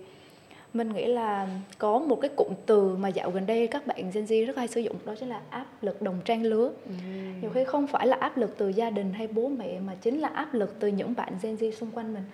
mình 0.74 0.92
nghĩ 0.92 1.06
là 1.06 1.46
có 1.78 1.98
một 1.98 2.16
cái 2.20 2.30
cụm 2.36 2.48
từ 2.66 2.96
mà 2.96 3.08
dạo 3.08 3.30
gần 3.30 3.46
đây 3.46 3.66
các 3.66 3.86
bạn 3.86 4.10
Gen 4.14 4.24
Z 4.24 4.46
rất 4.46 4.56
hay 4.56 4.68
sử 4.68 4.80
dụng 4.80 4.96
đó 5.04 5.14
chính 5.20 5.28
là 5.28 5.40
áp 5.50 5.66
lực 5.82 6.02
đồng 6.02 6.20
trang 6.24 6.42
lứa. 6.42 6.70
Ừ. 6.86 6.92
nhiều 7.40 7.50
khi 7.54 7.64
không 7.64 7.86
phải 7.86 8.06
là 8.06 8.16
áp 8.20 8.36
lực 8.36 8.54
từ 8.58 8.68
gia 8.68 8.90
đình 8.90 9.12
hay 9.12 9.26
bố 9.26 9.48
mẹ 9.48 9.80
mà 9.86 9.94
chính 10.00 10.20
là 10.20 10.28
áp 10.28 10.54
lực 10.54 10.74
từ 10.80 10.88
những 10.88 11.14
bạn 11.14 11.32
Gen 11.42 11.56
Z 11.56 11.70
xung 11.70 11.90
quanh 11.90 12.14
mình. 12.14 12.24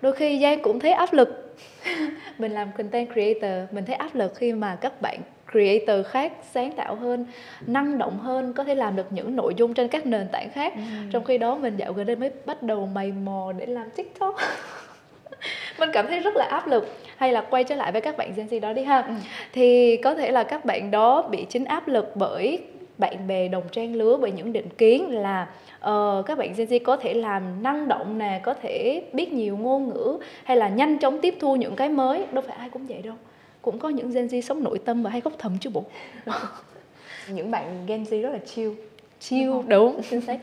Đôi 0.00 0.12
khi 0.12 0.40
Giang 0.42 0.62
cũng 0.62 0.80
thấy 0.80 0.92
áp 0.92 1.12
lực. 1.12 1.56
Mình 2.38 2.52
làm 2.52 2.68
content 2.78 3.12
creator 3.12 3.74
mình 3.74 3.84
thấy 3.84 3.94
áp 3.94 4.14
lực 4.14 4.34
khi 4.34 4.52
mà 4.52 4.76
các 4.76 5.02
bạn 5.02 5.20
creator 5.52 6.06
khác 6.06 6.32
sáng 6.52 6.72
tạo 6.72 6.94
hơn 6.94 7.26
năng 7.66 7.98
động 7.98 8.18
hơn 8.18 8.52
có 8.52 8.64
thể 8.64 8.74
làm 8.74 8.96
được 8.96 9.12
những 9.12 9.36
nội 9.36 9.54
dung 9.56 9.74
trên 9.74 9.88
các 9.88 10.06
nền 10.06 10.28
tảng 10.32 10.50
khác. 10.50 10.72
Ừ. 10.76 10.82
trong 11.10 11.24
khi 11.24 11.38
đó 11.38 11.54
mình 11.54 11.76
dạo 11.76 11.92
gần 11.92 12.06
đây 12.06 12.16
mới 12.16 12.30
bắt 12.46 12.62
đầu 12.62 12.86
mày 12.86 13.12
mò 13.12 13.52
để 13.58 13.66
làm 13.66 13.90
tiktok. 13.90 14.36
Mình 15.78 15.90
cảm 15.92 16.06
thấy 16.06 16.20
rất 16.20 16.36
là 16.36 16.44
áp 16.44 16.66
lực 16.66 16.88
hay 17.22 17.32
là 17.32 17.40
quay 17.40 17.64
trở 17.64 17.74
lại 17.74 17.92
với 17.92 18.00
các 18.00 18.16
bạn 18.16 18.32
Gen 18.36 18.46
Z 18.46 18.60
đó 18.60 18.72
đi 18.72 18.82
ha. 18.82 19.00
Ừ. 19.00 19.14
thì 19.52 19.96
có 19.96 20.14
thể 20.14 20.30
là 20.30 20.44
các 20.44 20.64
bạn 20.64 20.90
đó 20.90 21.22
bị 21.22 21.46
chính 21.48 21.64
áp 21.64 21.88
lực 21.88 22.12
bởi 22.14 22.58
bạn 22.98 23.26
bè 23.28 23.48
đồng 23.48 23.68
trang 23.72 23.94
lứa 23.94 24.16
bởi 24.20 24.32
những 24.32 24.52
định 24.52 24.68
kiến 24.78 25.10
là 25.10 25.46
uh, 25.88 26.26
các 26.26 26.38
bạn 26.38 26.52
Gen 26.56 26.68
Z 26.68 26.78
có 26.84 26.96
thể 26.96 27.14
làm 27.14 27.62
năng 27.62 27.88
động 27.88 28.18
nè 28.18 28.40
có 28.42 28.54
thể 28.54 29.02
biết 29.12 29.32
nhiều 29.32 29.56
ngôn 29.56 29.88
ngữ 29.88 30.18
hay 30.44 30.56
là 30.56 30.68
nhanh 30.68 30.98
chóng 30.98 31.20
tiếp 31.20 31.34
thu 31.40 31.56
những 31.56 31.76
cái 31.76 31.88
mới. 31.88 32.24
Đâu 32.32 32.44
phải 32.46 32.56
ai 32.56 32.70
cũng 32.70 32.86
vậy 32.86 33.02
đâu. 33.02 33.14
Cũng 33.62 33.78
có 33.78 33.88
những 33.88 34.10
Gen 34.10 34.26
Z 34.26 34.40
sống 34.40 34.64
nội 34.64 34.78
tâm 34.78 35.02
và 35.02 35.10
hay 35.10 35.20
khóc 35.20 35.32
thầm 35.38 35.52
chứ 35.60 35.70
bộ. 35.70 35.84
Những 37.28 37.50
bạn 37.50 37.86
Gen 37.86 38.02
Z 38.02 38.22
rất 38.22 38.30
là 38.32 38.38
chill. 38.38 38.72
Chill 39.20 39.50
đúng, 39.50 39.68
đúng 39.68 40.00
chính 40.10 40.20
xác 40.20 40.38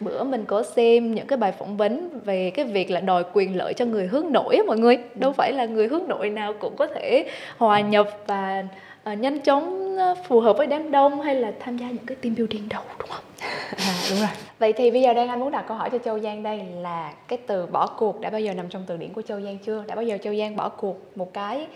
bữa 0.00 0.24
mình 0.24 0.44
có 0.44 0.62
xem 0.62 1.14
những 1.14 1.26
cái 1.26 1.36
bài 1.36 1.52
phỏng 1.52 1.76
vấn 1.76 2.08
về 2.24 2.50
cái 2.50 2.64
việc 2.64 2.90
là 2.90 3.00
đòi 3.00 3.24
quyền 3.32 3.56
lợi 3.56 3.74
cho 3.74 3.84
người 3.84 4.06
hướng 4.06 4.32
nội 4.32 4.58
mọi 4.66 4.78
người 4.78 4.98
đâu 5.14 5.32
phải 5.32 5.52
là 5.52 5.64
người 5.64 5.88
hướng 5.88 6.08
nội 6.08 6.30
nào 6.30 6.52
cũng 6.52 6.76
có 6.76 6.86
thể 6.86 7.28
hòa 7.58 7.80
nhập 7.80 8.08
và 8.26 8.64
uh, 9.12 9.18
nhanh 9.18 9.40
chóng 9.40 9.96
ờ, 9.98 10.14
phù 10.28 10.40
hợp 10.40 10.56
với 10.58 10.66
đám 10.66 10.90
đông 10.90 11.20
hay 11.20 11.34
là 11.34 11.52
tham 11.60 11.76
gia 11.76 11.86
những 11.86 12.06
cái 12.06 12.16
team 12.16 12.34
building 12.34 12.68
đâu 12.68 12.82
đúng 12.98 13.08
không? 13.08 13.24
À, 13.76 13.94
đúng 14.10 14.18
rồi. 14.18 14.28
Vậy 14.58 14.72
thì 14.72 14.90
bây 14.90 15.02
giờ 15.02 15.14
đang 15.14 15.28
anh 15.28 15.40
muốn 15.40 15.50
đặt 15.50 15.64
câu 15.68 15.76
hỏi 15.76 15.90
cho 15.90 15.98
Châu 15.98 16.20
Giang 16.20 16.42
đây 16.42 16.62
là 16.80 17.12
cái 17.28 17.38
từ 17.46 17.66
bỏ 17.66 17.86
cuộc 17.86 18.20
đã 18.20 18.30
bao 18.30 18.40
giờ 18.40 18.54
nằm 18.54 18.68
trong 18.68 18.84
từ 18.86 18.96
điển 18.96 19.12
của 19.12 19.22
Châu 19.22 19.40
Giang 19.40 19.58
chưa? 19.58 19.84
Đã 19.86 19.94
bao 19.94 20.04
giờ 20.04 20.18
Châu 20.22 20.36
Giang 20.36 20.56
bỏ 20.56 20.68
cuộc 20.68 21.16
một 21.16 21.32
cái 21.32 21.66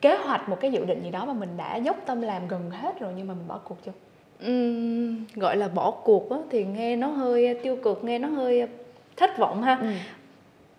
kế 0.00 0.16
hoạch 0.16 0.48
một 0.48 0.56
cái 0.60 0.72
dự 0.72 0.84
định 0.84 1.02
gì 1.02 1.10
đó 1.10 1.24
mà 1.24 1.32
mình 1.32 1.56
đã 1.56 1.76
dốc 1.76 1.96
tâm 2.06 2.22
làm 2.22 2.48
gần 2.48 2.70
hết 2.70 3.00
rồi 3.00 3.12
nhưng 3.16 3.28
mà 3.28 3.34
mình 3.34 3.48
bỏ 3.48 3.60
cuộc 3.64 3.76
chưa? 3.86 3.92
Uhm, 4.46 5.24
gọi 5.34 5.56
là 5.56 5.68
bỏ 5.68 5.90
cuộc 5.90 6.30
á, 6.30 6.36
thì 6.50 6.64
nghe 6.64 6.96
nó 6.96 7.06
hơi 7.06 7.54
tiêu 7.62 7.76
cực 7.76 8.04
nghe 8.04 8.18
nó 8.18 8.28
hơi 8.28 8.68
thất 9.16 9.38
vọng 9.38 9.62
ha 9.62 9.78
ừ. 9.80 9.86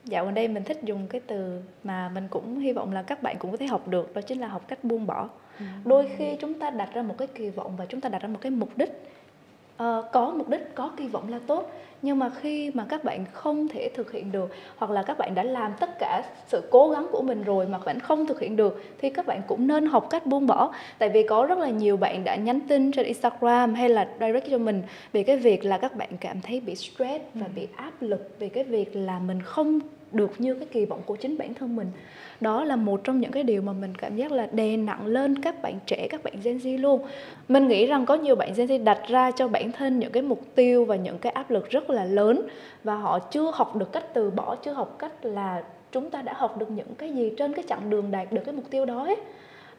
dạo 0.06 0.26
gần 0.26 0.34
đây 0.34 0.48
mình 0.48 0.64
thích 0.64 0.80
dùng 0.84 1.08
cái 1.08 1.22
từ 1.28 1.62
mà 1.84 2.10
mình 2.10 2.28
cũng 2.30 2.60
hy 2.60 2.74
vọng 2.74 2.94
là 2.94 3.02
các 3.02 3.24
bạn 3.24 3.36
cũng 3.40 3.52
có 3.52 3.58
thể 3.58 3.68
học 3.68 3.88
được 3.88 4.14
đó 4.14 4.22
chính 4.22 4.40
là 4.40 4.48
học 4.48 4.68
cách 4.68 4.84
buông 4.84 5.08
bỏ 5.08 5.30
ừ. 5.60 5.66
đôi 5.86 6.10
khi 6.18 6.36
chúng 6.40 6.54
ta 6.54 6.70
đặt 6.70 6.90
ra 6.94 7.02
một 7.02 7.16
cái 7.18 7.28
kỳ 7.28 7.50
vọng 7.50 7.76
và 7.78 7.86
chúng 7.86 8.02
ta 8.02 8.10
đặt 8.10 8.22
ra 8.22 8.28
một 8.28 8.40
cái 8.42 8.52
mục 8.52 8.78
đích 8.78 9.02
uh, 9.82 10.06
có 10.12 10.34
mục 10.38 10.50
đích 10.50 10.76
có 10.76 10.92
kỳ 10.98 11.08
vọng 11.08 11.30
là 11.30 11.40
tốt. 11.48 11.72
Nhưng 12.02 12.20
mà 12.20 12.30
khi 12.42 12.72
mà 12.74 12.86
các 12.90 13.04
bạn 13.04 13.26
không 13.34 13.68
thể 13.68 13.90
thực 13.96 14.12
hiện 14.12 14.32
được 14.32 14.52
hoặc 14.78 14.92
là 14.92 15.04
các 15.04 15.18
bạn 15.18 15.36
đã 15.36 15.44
làm 15.44 15.74
tất 15.80 15.90
cả 16.00 16.24
sự 16.48 16.68
cố 16.72 16.90
gắng 16.90 17.08
của 17.12 17.22
mình 17.22 17.44
rồi 17.44 17.68
mà 17.68 17.78
vẫn 17.78 18.00
không 18.00 18.26
thực 18.26 18.40
hiện 18.40 18.56
được 18.56 18.84
thì 18.98 19.10
các 19.10 19.26
bạn 19.26 19.42
cũng 19.48 19.68
nên 19.68 19.86
học 19.86 20.08
cách 20.10 20.26
buông 20.26 20.48
bỏ. 20.48 20.74
Tại 20.98 21.10
vì 21.10 21.24
có 21.28 21.46
rất 21.46 21.58
là 21.58 21.70
nhiều 21.70 21.98
bạn 21.98 22.24
đã 22.24 22.36
nhắn 22.36 22.60
tin 22.68 22.92
trên 22.92 23.06
Instagram 23.06 23.74
hay 23.74 23.90
là 23.90 24.08
direct 24.20 24.50
cho 24.52 24.58
mình 24.58 24.82
về 25.14 25.24
cái 25.24 25.38
việc 25.38 25.66
là 25.66 25.78
các 25.78 25.96
bạn 25.96 26.10
cảm 26.20 26.42
thấy 26.42 26.60
bị 26.60 26.76
stress 26.76 27.24
và 27.34 27.48
bị 27.56 27.68
áp 27.76 27.94
lực 28.02 28.36
về 28.40 28.50
cái 28.50 28.64
việc 28.64 28.96
là 28.96 29.20
mình 29.20 29.42
không 29.42 29.80
được 30.12 30.32
như 30.38 30.56
cái 30.56 30.68
kỳ 30.72 30.86
vọng 30.86 31.02
của 31.06 31.16
chính 31.16 31.38
bản 31.38 31.54
thân 31.54 31.76
mình. 31.76 31.88
Đó 32.42 32.64
là 32.64 32.76
một 32.76 33.02
trong 33.04 33.20
những 33.20 33.32
cái 33.32 33.44
điều 33.44 33.62
mà 33.62 33.74
mình 33.74 33.96
cảm 33.96 34.16
giác 34.16 34.32
là 34.32 34.48
đè 34.52 34.78
nặng 34.78 35.06
lên 35.06 35.42
các 35.42 35.62
bạn 35.62 35.80
trẻ, 35.86 36.08
các 36.10 36.24
bạn 36.24 36.34
Gen 36.44 36.58
Z 36.58 36.82
luôn. 36.82 37.02
Mình 37.48 37.68
nghĩ 37.68 37.86
rằng 37.86 38.06
có 38.06 38.16
nhiều 38.16 38.36
bạn 38.36 38.54
Gen 38.56 38.68
Z 38.68 38.84
đặt 38.84 39.02
ra 39.08 39.32
cho 39.32 39.48
bản 39.48 39.72
thân 39.72 40.00
những 40.00 40.12
cái 40.12 40.24
mục 40.24 40.42
tiêu 40.56 40.86
và 40.86 40.96
những 40.96 41.18
cái 41.18 41.32
áp 41.32 41.52
lực 41.52 41.70
rất 41.70 41.90
là 41.90 42.06
lớn 42.06 42.42
và 42.84 42.96
họ 42.96 43.20
chưa 43.20 43.52
học 43.54 43.76
được 43.76 43.92
cách 43.92 44.06
từ 44.14 44.30
bỏ, 44.30 44.56
chưa 44.56 44.74
học 44.74 44.96
cách 45.00 45.26
là 45.26 45.64
chúng 45.92 46.10
ta 46.10 46.22
đã 46.22 46.34
học 46.36 46.58
được 46.58 46.72
những 46.72 46.96
cái 46.98 47.14
gì 47.14 47.32
trên 47.38 47.54
cái 47.54 47.66
chặng 47.68 47.90
đường 47.90 48.12
đạt 48.12 48.32
được 48.32 48.42
cái 48.46 48.56
mục 48.56 48.66
tiêu 48.70 48.86
đó 48.86 49.04
ấy. 49.04 49.18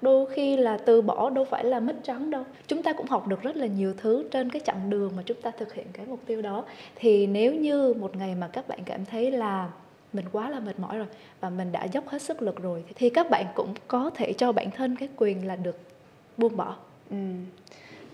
Đôi 0.01 0.27
khi 0.27 0.57
là 0.57 0.79
từ 0.79 1.03
bỏ 1.03 1.31
đâu 1.31 1.45
phải 1.45 1.65
là 1.65 1.81
mất 1.81 1.97
trắng 2.03 2.31
đâu. 2.31 2.45
Chúng 2.67 2.83
ta 2.83 2.93
cũng 2.93 3.07
học 3.07 3.29
được 3.29 3.43
rất 3.43 3.57
là 3.57 3.67
nhiều 3.67 3.95
thứ 3.97 4.25
trên 4.31 4.51
cái 4.51 4.63
chặng 4.65 4.91
đường 4.91 5.13
mà 5.17 5.23
chúng 5.27 5.41
ta 5.43 5.51
thực 5.51 5.75
hiện 5.75 5.87
cái 5.93 6.07
mục 6.07 6.21
tiêu 6.27 6.43
đó. 6.43 6.65
Thì 6.95 7.27
nếu 7.27 7.55
như 7.55 7.95
một 7.95 8.17
ngày 8.17 8.35
mà 8.35 8.49
các 8.49 8.69
bạn 8.69 8.79
cảm 8.85 9.05
thấy 9.05 9.31
là 9.31 9.69
mình 10.13 10.25
quá 10.33 10.51
là 10.51 10.61
mệt 10.61 10.79
mỏi 10.79 10.99
rồi 10.99 11.07
và 11.41 11.51
mình 11.51 11.73
đã 11.73 11.85
dốc 11.85 12.09
hết 12.09 12.23
sức 12.23 12.43
lực 12.43 12.63
rồi 12.63 12.85
thì 12.95 13.11
các 13.11 13.31
bạn 13.31 13.47
cũng 13.55 13.75
có 13.89 14.11
thể 14.15 14.33
cho 14.33 14.53
bản 14.53 14.71
thân 14.71 14.97
cái 14.97 15.09
quyền 15.17 15.47
là 15.47 15.57
được 15.57 15.79
buông 16.37 16.57
bỏ 16.57 16.77
ừ. 17.11 17.17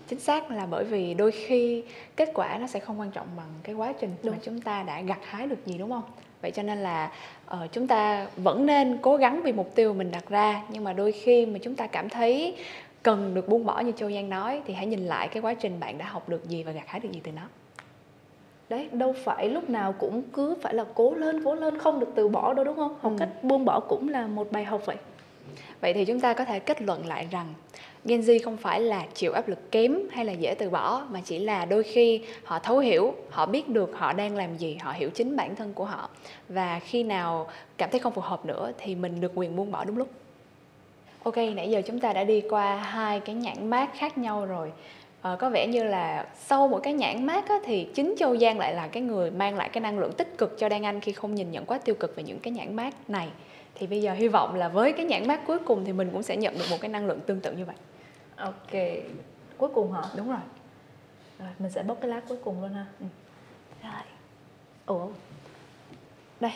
chính 0.07 0.19
xác 0.19 0.51
là 0.51 0.65
bởi 0.65 0.83
vì 0.83 1.13
đôi 1.13 1.31
khi 1.31 1.83
kết 2.15 2.29
quả 2.33 2.57
nó 2.57 2.67
sẽ 2.67 2.79
không 2.79 2.99
quan 2.99 3.11
trọng 3.11 3.27
bằng 3.37 3.49
cái 3.63 3.75
quá 3.75 3.93
trình 3.99 4.09
đúng. 4.23 4.33
mà 4.33 4.39
chúng 4.43 4.61
ta 4.61 4.83
đã 4.83 5.01
gặt 5.01 5.19
hái 5.23 5.47
được 5.47 5.65
gì 5.65 5.77
đúng 5.77 5.89
không 5.89 6.03
vậy 6.41 6.51
cho 6.51 6.63
nên 6.63 6.77
là 6.77 7.11
uh, 7.53 7.71
chúng 7.71 7.87
ta 7.87 8.27
vẫn 8.35 8.65
nên 8.65 8.97
cố 9.01 9.17
gắng 9.17 9.41
vì 9.43 9.51
mục 9.51 9.75
tiêu 9.75 9.93
mình 9.93 10.11
đặt 10.11 10.29
ra 10.29 10.63
nhưng 10.69 10.83
mà 10.83 10.93
đôi 10.93 11.11
khi 11.11 11.45
mà 11.45 11.59
chúng 11.61 11.75
ta 11.75 11.87
cảm 11.87 12.09
thấy 12.09 12.55
cần 13.03 13.33
được 13.33 13.49
buông 13.49 13.65
bỏ 13.65 13.79
như 13.79 13.91
châu 13.91 14.11
giang 14.11 14.29
nói 14.29 14.61
thì 14.65 14.73
hãy 14.73 14.85
nhìn 14.85 15.05
lại 15.05 15.27
cái 15.27 15.41
quá 15.41 15.53
trình 15.53 15.79
bạn 15.79 15.97
đã 15.97 16.05
học 16.05 16.29
được 16.29 16.45
gì 16.45 16.63
và 16.63 16.71
gặt 16.71 16.87
hái 16.87 16.99
được 16.99 17.11
gì 17.11 17.21
từ 17.23 17.31
nó 17.31 17.41
đấy 18.69 18.89
đâu 18.91 19.13
phải 19.23 19.49
lúc 19.49 19.69
nào 19.69 19.93
cũng 19.99 20.21
cứ 20.33 20.55
phải 20.61 20.73
là 20.73 20.85
cố 20.93 21.13
lên 21.13 21.43
cố 21.43 21.55
lên 21.55 21.77
không 21.77 21.99
được 21.99 22.09
từ 22.15 22.27
bỏ 22.27 22.53
đâu 22.53 22.65
đúng 22.65 22.75
không 22.75 22.97
học 23.01 23.11
ừ. 23.11 23.15
cách 23.19 23.29
buông 23.43 23.65
bỏ 23.65 23.79
cũng 23.79 24.09
là 24.09 24.27
một 24.27 24.51
bài 24.51 24.63
học 24.63 24.81
vậy 24.85 24.95
vậy 25.81 25.93
thì 25.93 26.05
chúng 26.05 26.19
ta 26.19 26.33
có 26.33 26.45
thể 26.45 26.59
kết 26.59 26.81
luận 26.81 27.05
lại 27.05 27.27
rằng 27.31 27.53
Gen 28.05 28.21
Z 28.21 28.39
không 28.43 28.57
phải 28.57 28.81
là 28.81 29.05
chịu 29.13 29.33
áp 29.33 29.47
lực 29.47 29.71
kém 29.71 29.97
hay 30.11 30.25
là 30.25 30.33
dễ 30.33 30.55
từ 30.59 30.69
bỏ 30.69 31.03
mà 31.09 31.21
chỉ 31.25 31.39
là 31.39 31.65
đôi 31.65 31.83
khi 31.83 32.21
họ 32.43 32.59
thấu 32.59 32.79
hiểu, 32.79 33.13
họ 33.29 33.45
biết 33.45 33.69
được 33.69 33.91
họ 33.97 34.13
đang 34.13 34.35
làm 34.35 34.57
gì, 34.57 34.77
họ 34.81 34.91
hiểu 34.91 35.09
chính 35.09 35.35
bản 35.35 35.55
thân 35.55 35.73
của 35.73 35.85
họ 35.85 36.09
và 36.49 36.79
khi 36.79 37.03
nào 37.03 37.47
cảm 37.77 37.89
thấy 37.91 37.99
không 37.99 38.13
phù 38.13 38.21
hợp 38.21 38.45
nữa 38.45 38.71
thì 38.77 38.95
mình 38.95 39.21
được 39.21 39.31
quyền 39.35 39.55
buông 39.55 39.71
bỏ 39.71 39.83
đúng 39.83 39.97
lúc. 39.97 40.07
Ok, 41.23 41.37
nãy 41.37 41.69
giờ 41.69 41.81
chúng 41.85 41.99
ta 41.99 42.13
đã 42.13 42.23
đi 42.23 42.41
qua 42.49 42.75
hai 42.75 43.19
cái 43.19 43.35
nhãn 43.35 43.69
mát 43.69 43.89
khác 43.97 44.17
nhau 44.17 44.45
rồi 44.45 44.71
à, 45.21 45.35
có 45.39 45.49
vẻ 45.49 45.67
như 45.67 45.83
là 45.83 46.27
sau 46.35 46.67
một 46.67 46.79
cái 46.83 46.93
nhãn 46.93 47.25
mát 47.25 47.49
á, 47.49 47.55
thì 47.65 47.87
chính 47.95 48.15
Châu 48.19 48.37
Giang 48.37 48.59
lại 48.59 48.73
là 48.73 48.87
cái 48.87 49.03
người 49.03 49.31
mang 49.31 49.55
lại 49.55 49.69
cái 49.69 49.81
năng 49.81 49.99
lượng 49.99 50.13
tích 50.17 50.37
cực 50.37 50.59
cho 50.59 50.69
Đan 50.69 50.85
Anh 50.85 51.01
khi 51.01 51.11
không 51.11 51.35
nhìn 51.35 51.51
nhận 51.51 51.65
quá 51.65 51.79
tiêu 51.85 51.95
cực 51.95 52.15
về 52.15 52.23
những 52.23 52.39
cái 52.39 52.53
nhãn 52.53 52.75
mát 52.75 53.09
này. 53.09 53.29
Thì 53.75 53.87
bây 53.87 54.01
giờ 54.01 54.13
hy 54.13 54.27
vọng 54.27 54.55
là 54.55 54.67
với 54.67 54.93
cái 54.93 55.05
nhãn 55.05 55.27
mát 55.27 55.41
cuối 55.47 55.59
cùng 55.59 55.85
thì 55.85 55.93
mình 55.93 56.09
cũng 56.13 56.23
sẽ 56.23 56.37
nhận 56.37 56.57
được 56.57 56.65
một 56.69 56.77
cái 56.81 56.89
năng 56.89 57.05
lượng 57.07 57.19
tương 57.19 57.39
tự 57.39 57.51
như 57.51 57.65
vậy. 57.65 57.75
Ok. 58.35 58.81
Cuối 59.57 59.69
cùng 59.73 59.91
hả? 59.91 60.01
Đúng 60.17 60.29
rồi. 60.29 60.39
Rồi 61.39 61.49
mình 61.59 61.71
sẽ 61.71 61.83
bóc 61.83 61.97
cái 62.01 62.09
lá 62.09 62.21
cuối 62.27 62.37
cùng 62.43 62.61
luôn 62.61 62.73
ha. 62.73 62.85
Ừ. 62.99 63.05
rồi. 63.83 64.01
Ủa 64.85 65.07
đây. 66.39 66.51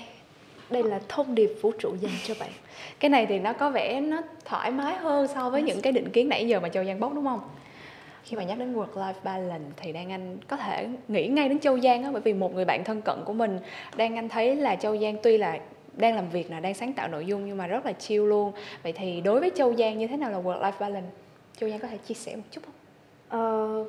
Đây 0.70 0.84
là 0.84 1.00
thông 1.08 1.36
điệp 1.36 1.52
vũ 1.62 1.72
trụ 1.80 1.96
dành 2.00 2.14
cho 2.24 2.34
bạn. 2.40 2.50
Cái 3.00 3.10
này 3.10 3.26
thì 3.26 3.40
nó 3.40 3.54
có 3.54 3.70
vẻ 3.70 4.02
nó 4.02 4.22
thoải 4.46 4.72
mái 4.72 4.96
hơn 4.96 5.28
so 5.28 5.50
với 5.50 5.62
những 5.62 5.82
cái 5.82 5.94
định 5.94 6.10
kiến 6.10 6.30
nãy 6.30 6.48
giờ 6.48 6.60
mà 6.60 6.70
châu 6.70 6.84
giang 6.84 7.00
bóc 7.00 7.14
đúng 7.16 7.26
không 7.26 7.40
khi 8.24 8.38
mà 8.38 8.44
nhắc 8.44 8.60
đến 8.60 8.76
work 8.76 8.94
life 8.94 9.14
balance 9.24 9.72
thì 9.78 9.94
đang 9.94 10.12
anh 10.12 10.38
có 10.48 10.58
thể 10.58 10.88
nghĩ 11.08 11.28
ngay 11.28 11.50
đến 11.50 11.60
châu 11.60 11.80
giang 11.80 12.04
á 12.04 12.12
bởi 12.12 12.22
vì 12.22 12.34
một 12.34 12.54
người 12.54 12.66
bạn 12.66 12.84
thân 12.84 13.02
cận 13.02 13.18
của 13.26 13.34
mình 13.34 13.60
đang 13.96 14.16
anh 14.16 14.30
thấy 14.30 14.56
là 14.56 14.76
châu 14.76 14.98
giang 14.98 15.18
tuy 15.24 15.38
là 15.38 15.60
đang 15.98 16.16
làm 16.16 16.30
việc 16.30 16.52
là 16.52 16.60
đang 16.60 16.74
sáng 16.74 16.94
tạo 16.94 17.08
nội 17.08 17.26
dung 17.26 17.46
nhưng 17.46 17.58
mà 17.58 17.68
rất 17.68 17.86
là 17.86 17.94
chill 17.94 18.26
luôn. 18.26 18.52
Vậy 18.84 18.94
thì 18.94 19.22
đối 19.22 19.40
với 19.40 19.52
châu 19.56 19.76
giang 19.76 19.98
như 19.98 20.08
thế 20.08 20.18
nào 20.18 20.32
là 20.32 20.42
work 20.42 20.62
life 20.62 20.80
balance? 20.80 21.08
Châu 21.58 21.70
giang 21.70 21.80
có 21.80 21.88
thể 21.88 21.98
chia 21.98 22.14
sẻ 22.14 22.36
một 22.36 22.44
chút 22.52 22.62
không? 22.66 22.74
Ờ, 23.30 23.86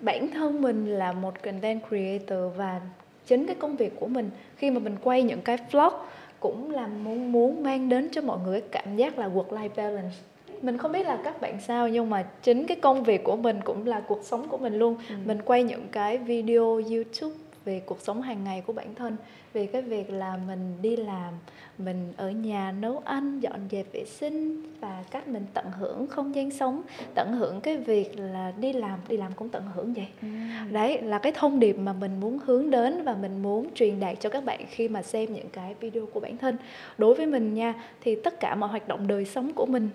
bản 0.00 0.30
thân 0.30 0.62
mình 0.62 0.86
là 0.86 1.12
một 1.12 1.42
content 1.42 1.80
creator 1.88 2.56
và 2.56 2.80
chính 3.26 3.46
cái 3.46 3.56
công 3.58 3.76
việc 3.76 3.92
của 4.00 4.06
mình 4.06 4.30
khi 4.56 4.70
mà 4.70 4.78
mình 4.78 4.96
quay 5.02 5.22
những 5.22 5.40
cái 5.40 5.56
vlog 5.70 5.92
cũng 6.40 6.70
là 6.70 6.86
muốn 6.86 7.32
muốn 7.32 7.62
mang 7.62 7.88
đến 7.88 8.08
cho 8.12 8.22
mọi 8.22 8.38
người 8.44 8.60
cái 8.60 8.82
cảm 8.82 8.96
giác 8.96 9.18
là 9.18 9.28
work 9.28 9.48
life 9.48 9.68
balance 9.76 10.16
mình 10.62 10.78
không 10.78 10.92
biết 10.92 11.06
là 11.06 11.18
các 11.24 11.40
bạn 11.40 11.58
sao 11.60 11.88
nhưng 11.88 12.10
mà 12.10 12.22
chính 12.42 12.66
cái 12.66 12.76
công 12.76 13.02
việc 13.02 13.24
của 13.24 13.36
mình 13.36 13.60
cũng 13.64 13.86
là 13.86 14.00
cuộc 14.00 14.20
sống 14.24 14.48
của 14.48 14.58
mình 14.58 14.74
luôn 14.74 14.96
ừ. 15.08 15.14
mình 15.24 15.42
quay 15.44 15.62
những 15.62 15.88
cái 15.92 16.18
video 16.18 16.82
youtube 16.90 17.36
về 17.64 17.80
cuộc 17.86 18.00
sống 18.00 18.22
hàng 18.22 18.44
ngày 18.44 18.62
của 18.66 18.72
bản 18.72 18.94
thân 18.94 19.16
về 19.52 19.66
cái 19.66 19.82
việc 19.82 20.10
là 20.10 20.38
mình 20.46 20.74
đi 20.82 20.96
làm 20.96 21.34
mình 21.78 22.12
ở 22.16 22.30
nhà 22.30 22.72
nấu 22.72 23.02
ăn 23.04 23.40
dọn 23.40 23.60
dẹp 23.70 23.92
vệ 23.92 24.04
sinh 24.04 24.62
và 24.80 25.04
cách 25.10 25.28
mình 25.28 25.46
tận 25.54 25.64
hưởng 25.78 26.06
không 26.06 26.34
gian 26.34 26.50
sống 26.50 26.82
tận 27.14 27.32
hưởng 27.32 27.60
cái 27.60 27.76
việc 27.76 28.18
là 28.18 28.52
đi 28.60 28.72
làm 28.72 28.98
đi 29.08 29.16
làm 29.16 29.32
cũng 29.36 29.48
tận 29.48 29.62
hưởng 29.74 29.94
vậy 29.94 30.08
ừ. 30.22 30.28
đấy 30.70 31.02
là 31.02 31.18
cái 31.18 31.32
thông 31.32 31.60
điệp 31.60 31.72
mà 31.72 31.92
mình 31.92 32.20
muốn 32.20 32.38
hướng 32.44 32.70
đến 32.70 33.02
và 33.04 33.14
mình 33.14 33.42
muốn 33.42 33.66
truyền 33.74 34.00
đạt 34.00 34.20
cho 34.20 34.28
các 34.30 34.44
bạn 34.44 34.60
khi 34.68 34.88
mà 34.88 35.02
xem 35.02 35.34
những 35.34 35.48
cái 35.52 35.74
video 35.80 36.06
của 36.06 36.20
bản 36.20 36.36
thân 36.36 36.56
đối 36.98 37.14
với 37.14 37.26
mình 37.26 37.54
nha 37.54 37.74
thì 38.00 38.16
tất 38.24 38.40
cả 38.40 38.54
mọi 38.54 38.70
hoạt 38.70 38.88
động 38.88 39.06
đời 39.06 39.24
sống 39.24 39.52
của 39.52 39.66
mình 39.66 39.88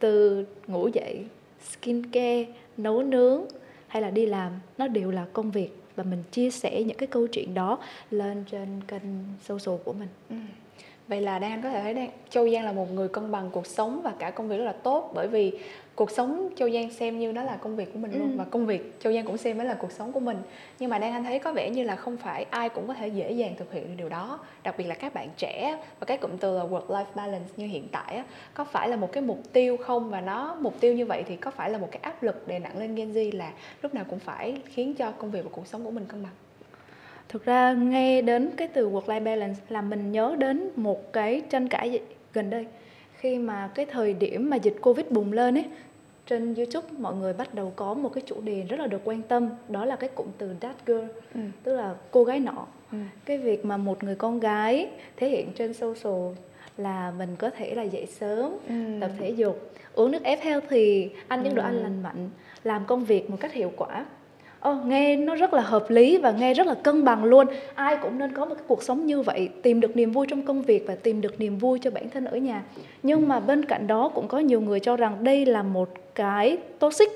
từ 0.00 0.46
ngủ 0.66 0.88
dậy 0.88 1.24
skin 1.70 2.06
care 2.06 2.46
nấu 2.76 3.02
nướng 3.02 3.44
hay 3.88 4.02
là 4.02 4.10
đi 4.10 4.26
làm, 4.26 4.52
nó 4.78 4.88
đều 4.88 5.10
là 5.10 5.26
công 5.32 5.50
việc 5.50 5.80
và 5.96 6.04
mình 6.04 6.22
chia 6.30 6.50
sẻ 6.50 6.82
những 6.82 6.96
cái 6.96 7.06
câu 7.06 7.26
chuyện 7.26 7.54
đó 7.54 7.78
lên 8.10 8.44
trên 8.50 8.80
kênh 8.88 9.02
social 9.44 9.80
của 9.84 9.92
mình 9.92 10.08
ừ. 10.30 10.36
vậy 11.08 11.20
là 11.20 11.38
đang 11.38 11.62
có 11.62 11.70
thể 11.70 11.82
thấy 11.82 11.94
đang 11.94 12.10
châu 12.30 12.50
giang 12.50 12.64
là 12.64 12.72
một 12.72 12.92
người 12.92 13.08
cân 13.08 13.30
bằng 13.30 13.50
cuộc 13.52 13.66
sống 13.66 14.02
và 14.02 14.14
cả 14.18 14.30
công 14.30 14.48
việc 14.48 14.56
rất 14.56 14.64
là 14.64 14.72
tốt 14.72 15.12
bởi 15.14 15.28
vì 15.28 15.52
cuộc 16.00 16.10
sống 16.10 16.48
Châu 16.56 16.70
Giang 16.70 16.90
xem 16.90 17.18
như 17.18 17.32
đó 17.32 17.42
là 17.42 17.56
công 17.56 17.76
việc 17.76 17.92
của 17.92 17.98
mình 17.98 18.12
luôn. 18.12 18.30
Ừ. 18.30 18.36
và 18.38 18.44
công 18.44 18.66
việc 18.66 19.00
Châu 19.00 19.12
Giang 19.12 19.26
cũng 19.26 19.36
xem 19.36 19.58
đó 19.58 19.64
là 19.64 19.74
cuộc 19.74 19.92
sống 19.92 20.12
của 20.12 20.20
mình. 20.20 20.36
Nhưng 20.78 20.90
mà 20.90 20.98
đang 20.98 21.12
anh 21.12 21.24
thấy 21.24 21.38
có 21.38 21.52
vẻ 21.52 21.70
như 21.70 21.82
là 21.82 21.96
không 21.96 22.16
phải 22.16 22.46
ai 22.50 22.68
cũng 22.68 22.86
có 22.86 22.94
thể 22.94 23.08
dễ 23.08 23.32
dàng 23.32 23.54
thực 23.58 23.72
hiện 23.72 23.86
được 23.86 23.94
điều 23.96 24.08
đó. 24.08 24.38
Đặc 24.62 24.74
biệt 24.78 24.84
là 24.84 24.94
các 24.94 25.14
bạn 25.14 25.28
trẻ 25.36 25.78
và 26.00 26.04
cái 26.04 26.16
cụm 26.16 26.30
từ 26.36 26.58
là 26.58 26.64
work 26.64 26.86
life 26.86 27.04
balance 27.14 27.48
như 27.56 27.66
hiện 27.66 27.88
tại 27.92 28.22
có 28.54 28.64
phải 28.64 28.88
là 28.88 28.96
một 28.96 29.12
cái 29.12 29.22
mục 29.22 29.38
tiêu 29.52 29.76
không? 29.76 30.10
Và 30.10 30.20
nó 30.20 30.56
mục 30.60 30.80
tiêu 30.80 30.94
như 30.94 31.06
vậy 31.06 31.24
thì 31.26 31.36
có 31.36 31.50
phải 31.50 31.70
là 31.70 31.78
một 31.78 31.88
cái 31.90 32.00
áp 32.02 32.22
lực 32.22 32.48
đè 32.48 32.58
nặng 32.58 32.78
lên 32.78 32.94
Gen 32.94 33.12
Z 33.12 33.36
là 33.36 33.52
lúc 33.82 33.94
nào 33.94 34.04
cũng 34.10 34.18
phải 34.18 34.56
khiến 34.64 34.94
cho 34.94 35.12
công 35.12 35.30
việc 35.30 35.44
và 35.44 35.50
cuộc 35.52 35.66
sống 35.66 35.84
của 35.84 35.90
mình 35.90 36.04
cân 36.08 36.22
bằng? 36.22 36.32
Thực 37.28 37.44
ra 37.44 37.72
nghe 37.72 38.22
đến 38.22 38.50
cái 38.56 38.68
từ 38.68 38.90
work 38.90 39.06
life 39.06 39.24
balance 39.24 39.60
là 39.68 39.82
mình 39.82 40.12
nhớ 40.12 40.36
đến 40.38 40.70
một 40.76 41.12
cái 41.12 41.42
tranh 41.50 41.68
cãi 41.68 42.00
gần 42.32 42.50
đây. 42.50 42.66
Khi 43.16 43.38
mà 43.38 43.70
cái 43.74 43.86
thời 43.86 44.14
điểm 44.14 44.50
mà 44.50 44.56
dịch 44.56 44.76
covid 44.80 45.06
bùng 45.10 45.32
lên 45.32 45.58
ấy 45.58 45.64
trên 46.30 46.54
YouTube 46.54 46.88
mọi 46.98 47.14
người 47.14 47.32
bắt 47.32 47.54
đầu 47.54 47.72
có 47.76 47.94
một 47.94 48.08
cái 48.14 48.22
chủ 48.26 48.40
đề 48.40 48.62
rất 48.62 48.80
là 48.80 48.86
được 48.86 49.00
quan 49.04 49.22
tâm 49.22 49.48
đó 49.68 49.84
là 49.84 49.96
cái 49.96 50.10
cụm 50.14 50.26
từ 50.38 50.54
that 50.60 50.76
girl 50.86 51.04
ừ. 51.34 51.40
tức 51.62 51.76
là 51.76 51.94
cô 52.10 52.24
gái 52.24 52.40
nọ 52.40 52.66
ừ. 52.92 52.98
cái 53.24 53.38
việc 53.38 53.64
mà 53.64 53.76
một 53.76 54.04
người 54.04 54.14
con 54.14 54.40
gái 54.40 54.90
thể 55.16 55.28
hiện 55.28 55.52
trên 55.54 55.74
social 55.74 56.34
là 56.76 57.12
mình 57.18 57.36
có 57.38 57.50
thể 57.50 57.74
là 57.74 57.82
dậy 57.82 58.06
sớm 58.06 58.52
ừ. 58.68 58.74
tập 59.00 59.10
thể 59.18 59.30
dục 59.30 59.72
uống 59.94 60.10
nước 60.10 60.22
ép 60.22 60.40
healthy 60.40 61.10
ăn 61.28 61.42
những 61.42 61.54
đồ 61.54 61.62
ăn 61.62 61.76
ừ. 61.76 61.82
lành 61.82 62.02
mạnh 62.02 62.30
làm 62.64 62.84
công 62.86 63.04
việc 63.04 63.30
một 63.30 63.36
cách 63.40 63.52
hiệu 63.52 63.72
quả 63.76 64.06
oh, 64.68 64.86
nghe 64.86 65.16
nó 65.16 65.34
rất 65.34 65.54
là 65.54 65.62
hợp 65.62 65.90
lý 65.90 66.16
và 66.16 66.30
nghe 66.30 66.54
rất 66.54 66.66
là 66.66 66.74
cân 66.74 67.04
bằng 67.04 67.24
luôn. 67.24 67.46
Ai 67.74 67.96
cũng 68.02 68.18
nên 68.18 68.32
có 68.32 68.44
một 68.44 68.54
cái 68.54 68.64
cuộc 68.68 68.82
sống 68.82 69.06
như 69.06 69.22
vậy 69.22 69.48
tìm 69.62 69.80
được 69.80 69.96
niềm 69.96 70.12
vui 70.12 70.26
trong 70.26 70.42
công 70.42 70.62
việc 70.62 70.84
và 70.86 70.94
tìm 70.94 71.20
được 71.20 71.40
niềm 71.40 71.58
vui 71.58 71.78
cho 71.78 71.90
bản 71.90 72.10
thân 72.10 72.24
ở 72.24 72.36
nhà. 72.36 72.62
Nhưng 73.02 73.28
mà 73.28 73.40
bên 73.40 73.64
cạnh 73.64 73.86
đó 73.86 74.10
cũng 74.14 74.28
có 74.28 74.38
nhiều 74.38 74.60
người 74.60 74.80
cho 74.80 74.96
rằng 74.96 75.16
đây 75.24 75.46
là 75.46 75.62
một 75.62 75.88
cái 76.14 76.58
toxic 76.78 77.08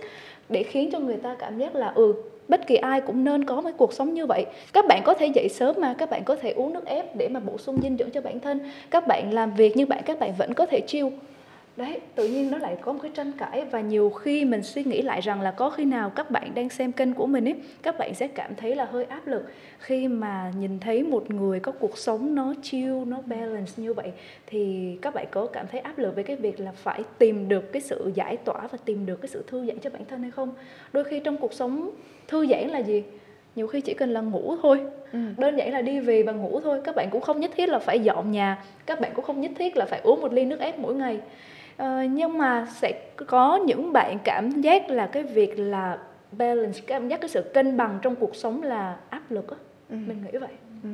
để 0.49 0.63
khiến 0.63 0.91
cho 0.93 0.99
người 0.99 1.17
ta 1.17 1.37
cảm 1.39 1.59
giác 1.59 1.75
là 1.75 1.93
ừ 1.95 2.15
bất 2.49 2.67
kỳ 2.67 2.77
ai 2.77 3.01
cũng 3.01 3.25
nên 3.25 3.45
có 3.45 3.61
một 3.61 3.71
cuộc 3.77 3.93
sống 3.93 4.15
như 4.15 4.27
vậy. 4.27 4.47
Các 4.73 4.87
bạn 4.89 5.03
có 5.05 5.15
thể 5.15 5.27
dậy 5.27 5.49
sớm 5.49 5.75
mà 5.79 5.95
các 5.99 6.11
bạn 6.11 6.25
có 6.25 6.37
thể 6.37 6.51
uống 6.51 6.73
nước 6.73 6.87
ép 6.87 7.17
để 7.17 7.29
mà 7.29 7.41
bổ 7.41 7.59
sung 7.59 7.79
dinh 7.83 7.97
dưỡng 7.97 8.11
cho 8.11 8.21
bản 8.21 8.41
thân. 8.41 8.61
Các 8.91 9.07
bạn 9.07 9.35
làm 9.35 9.55
việc 9.55 9.77
như 9.77 9.87
bạn 9.87 10.03
các 10.07 10.19
bạn 10.19 10.33
vẫn 10.39 10.55
có 10.55 10.67
thể 10.67 10.81
chiêu 10.81 11.13
đấy 11.77 12.01
tự 12.15 12.29
nhiên 12.29 12.51
nó 12.51 12.59
lại 12.59 12.77
có 12.81 12.93
một 12.93 12.99
cái 13.03 13.11
tranh 13.15 13.33
cãi 13.39 13.65
và 13.71 13.81
nhiều 13.81 14.11
khi 14.11 14.45
mình 14.45 14.63
suy 14.63 14.85
nghĩ 14.85 15.03
lại 15.03 15.21
rằng 15.21 15.41
là 15.41 15.51
có 15.51 15.71
khi 15.71 15.85
nào 15.85 16.11
các 16.11 16.31
bạn 16.31 16.55
đang 16.55 16.69
xem 16.69 16.93
kênh 16.93 17.15
của 17.15 17.27
mình 17.27 17.45
ấy 17.45 17.55
các 17.83 17.99
bạn 17.99 18.15
sẽ 18.15 18.29
cảm 18.29 18.55
thấy 18.55 18.75
là 18.75 18.85
hơi 18.85 19.05
áp 19.05 19.27
lực 19.27 19.43
khi 19.79 20.09
mà 20.09 20.53
nhìn 20.59 20.79
thấy 20.81 21.03
một 21.03 21.31
người 21.31 21.61
có 21.61 21.73
cuộc 21.73 21.99
sống 21.99 22.35
nó 22.35 22.55
chill 22.63 23.05
nó 23.07 23.21
balance 23.27 23.73
như 23.77 23.93
vậy 23.93 24.13
thì 24.47 24.93
các 25.03 25.15
bạn 25.15 25.27
có 25.31 25.47
cảm 25.47 25.67
thấy 25.73 25.81
áp 25.81 25.99
lực 25.99 26.15
với 26.15 26.25
cái 26.25 26.37
việc 26.37 26.61
là 26.61 26.73
phải 26.73 27.03
tìm 27.19 27.49
được 27.49 27.73
cái 27.73 27.83
sự 27.83 28.13
giải 28.15 28.37
tỏa 28.37 28.67
và 28.71 28.79
tìm 28.85 29.07
được 29.07 29.21
cái 29.21 29.29
sự 29.29 29.45
thư 29.47 29.67
giãn 29.67 29.79
cho 29.79 29.91
bản 29.91 30.05
thân 30.05 30.23
hay 30.23 30.31
không? 30.31 30.55
Đôi 30.93 31.05
khi 31.05 31.21
trong 31.21 31.37
cuộc 31.37 31.53
sống 31.53 31.91
thư 32.29 32.47
giãn 32.47 32.69
là 32.69 32.79
gì? 32.79 33.03
Nhiều 33.57 33.67
khi 33.67 33.81
chỉ 33.81 33.95
cần 33.95 34.11
là 34.11 34.21
ngủ 34.21 34.57
thôi. 34.63 34.81
Ừ. 35.13 35.19
đơn 35.39 35.57
giản 35.57 35.73
là 35.73 35.83
đi 35.83 36.01
về 36.01 36.23
và 36.23 36.33
ngủ 36.33 36.61
thôi. 36.61 36.81
Các 36.85 36.97
bạn 36.97 37.09
cũng 37.11 37.21
không 37.21 37.41
nhất 37.41 37.51
thiết 37.57 37.69
là 37.69 37.79
phải 37.79 38.01
dọn 38.01 38.31
nhà 38.31 38.65
các 38.87 39.01
bạn 39.01 39.13
cũng 39.15 39.25
không 39.25 39.41
nhất 39.41 39.51
thiết 39.59 39.77
là 39.77 39.85
phải 39.85 40.01
uống 40.03 40.21
một 40.21 40.33
ly 40.33 40.45
nước 40.45 40.61
ép 40.61 40.79
mỗi 40.79 40.95
ngày 40.95 41.21
Ờ, 41.77 42.03
nhưng 42.03 42.39
mà 42.39 42.67
sẽ 42.71 42.93
có 43.27 43.57
những 43.57 43.93
bạn 43.93 44.19
cảm 44.25 44.61
giác 44.61 44.91
là 44.91 45.07
cái 45.07 45.23
việc 45.23 45.59
là 45.59 45.99
balance 46.33 46.81
cảm 46.87 47.09
giác 47.09 47.21
cái 47.21 47.29
sự 47.29 47.43
cân 47.55 47.77
bằng 47.77 47.99
trong 48.03 48.17
cuộc 48.17 48.37
sống 48.37 48.63
là 48.63 48.97
áp 49.11 49.31
lực 49.31 49.51
á 49.51 49.57
ừ. 49.91 49.97
mình 50.07 50.25
nghĩ 50.25 50.39
vậy 50.39 50.51
ừ. 50.83 50.89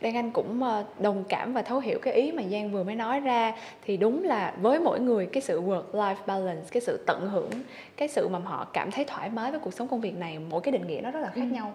Đan 0.00 0.14
Anh 0.14 0.30
cũng 0.30 0.62
ờ, 0.62 0.84
đồng 0.98 1.24
cảm 1.28 1.52
và 1.52 1.62
thấu 1.62 1.78
hiểu 1.78 1.98
cái 2.02 2.14
ý 2.14 2.32
mà 2.32 2.42
Giang 2.50 2.72
vừa 2.72 2.84
mới 2.84 2.94
nói 2.94 3.20
ra 3.20 3.52
thì 3.84 3.96
đúng 3.96 4.24
là 4.24 4.54
với 4.60 4.80
mỗi 4.80 5.00
người 5.00 5.26
cái 5.26 5.40
sự 5.40 5.62
work 5.62 5.82
life 5.92 6.14
balance 6.26 6.68
cái 6.72 6.80
sự 6.80 7.04
tận 7.06 7.28
hưởng 7.28 7.50
cái 7.96 8.08
sự 8.08 8.28
mà 8.28 8.38
họ 8.38 8.66
cảm 8.72 8.90
thấy 8.90 9.04
thoải 9.04 9.30
mái 9.30 9.50
với 9.50 9.60
cuộc 9.60 9.74
sống 9.74 9.88
công 9.88 10.00
việc 10.00 10.16
này 10.16 10.38
mỗi 10.38 10.60
cái 10.60 10.72
định 10.72 10.86
nghĩa 10.86 11.00
nó 11.02 11.10
rất 11.10 11.20
là 11.20 11.28
khác 11.28 11.42
ừ. 11.50 11.54
nhau 11.54 11.72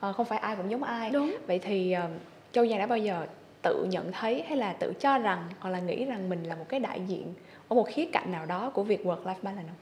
à, 0.00 0.12
không 0.12 0.26
phải 0.26 0.38
ai 0.38 0.56
cũng 0.56 0.70
giống 0.70 0.82
ai 0.82 1.10
đúng. 1.10 1.34
vậy 1.46 1.58
thì 1.58 1.96
uh, 2.04 2.10
Châu 2.52 2.66
Giang 2.66 2.78
đã 2.78 2.86
bao 2.86 2.98
giờ 2.98 3.26
tự 3.62 3.86
nhận 3.90 4.12
thấy 4.12 4.42
hay 4.48 4.56
là 4.56 4.72
tự 4.72 4.92
cho 5.00 5.18
rằng 5.18 5.44
hoặc 5.58 5.70
là 5.70 5.78
nghĩ 5.78 6.04
rằng 6.04 6.28
mình 6.28 6.42
là 6.44 6.54
một 6.54 6.64
cái 6.68 6.80
đại 6.80 7.00
diện 7.06 7.34
ở 7.74 7.76
một 7.76 7.88
khía 7.88 8.04
cạnh 8.04 8.32
nào 8.32 8.46
đó 8.46 8.70
của 8.74 8.82
việc 8.82 9.04
work 9.04 9.22
life 9.24 9.42
balance 9.42 9.68
không? 9.68 9.76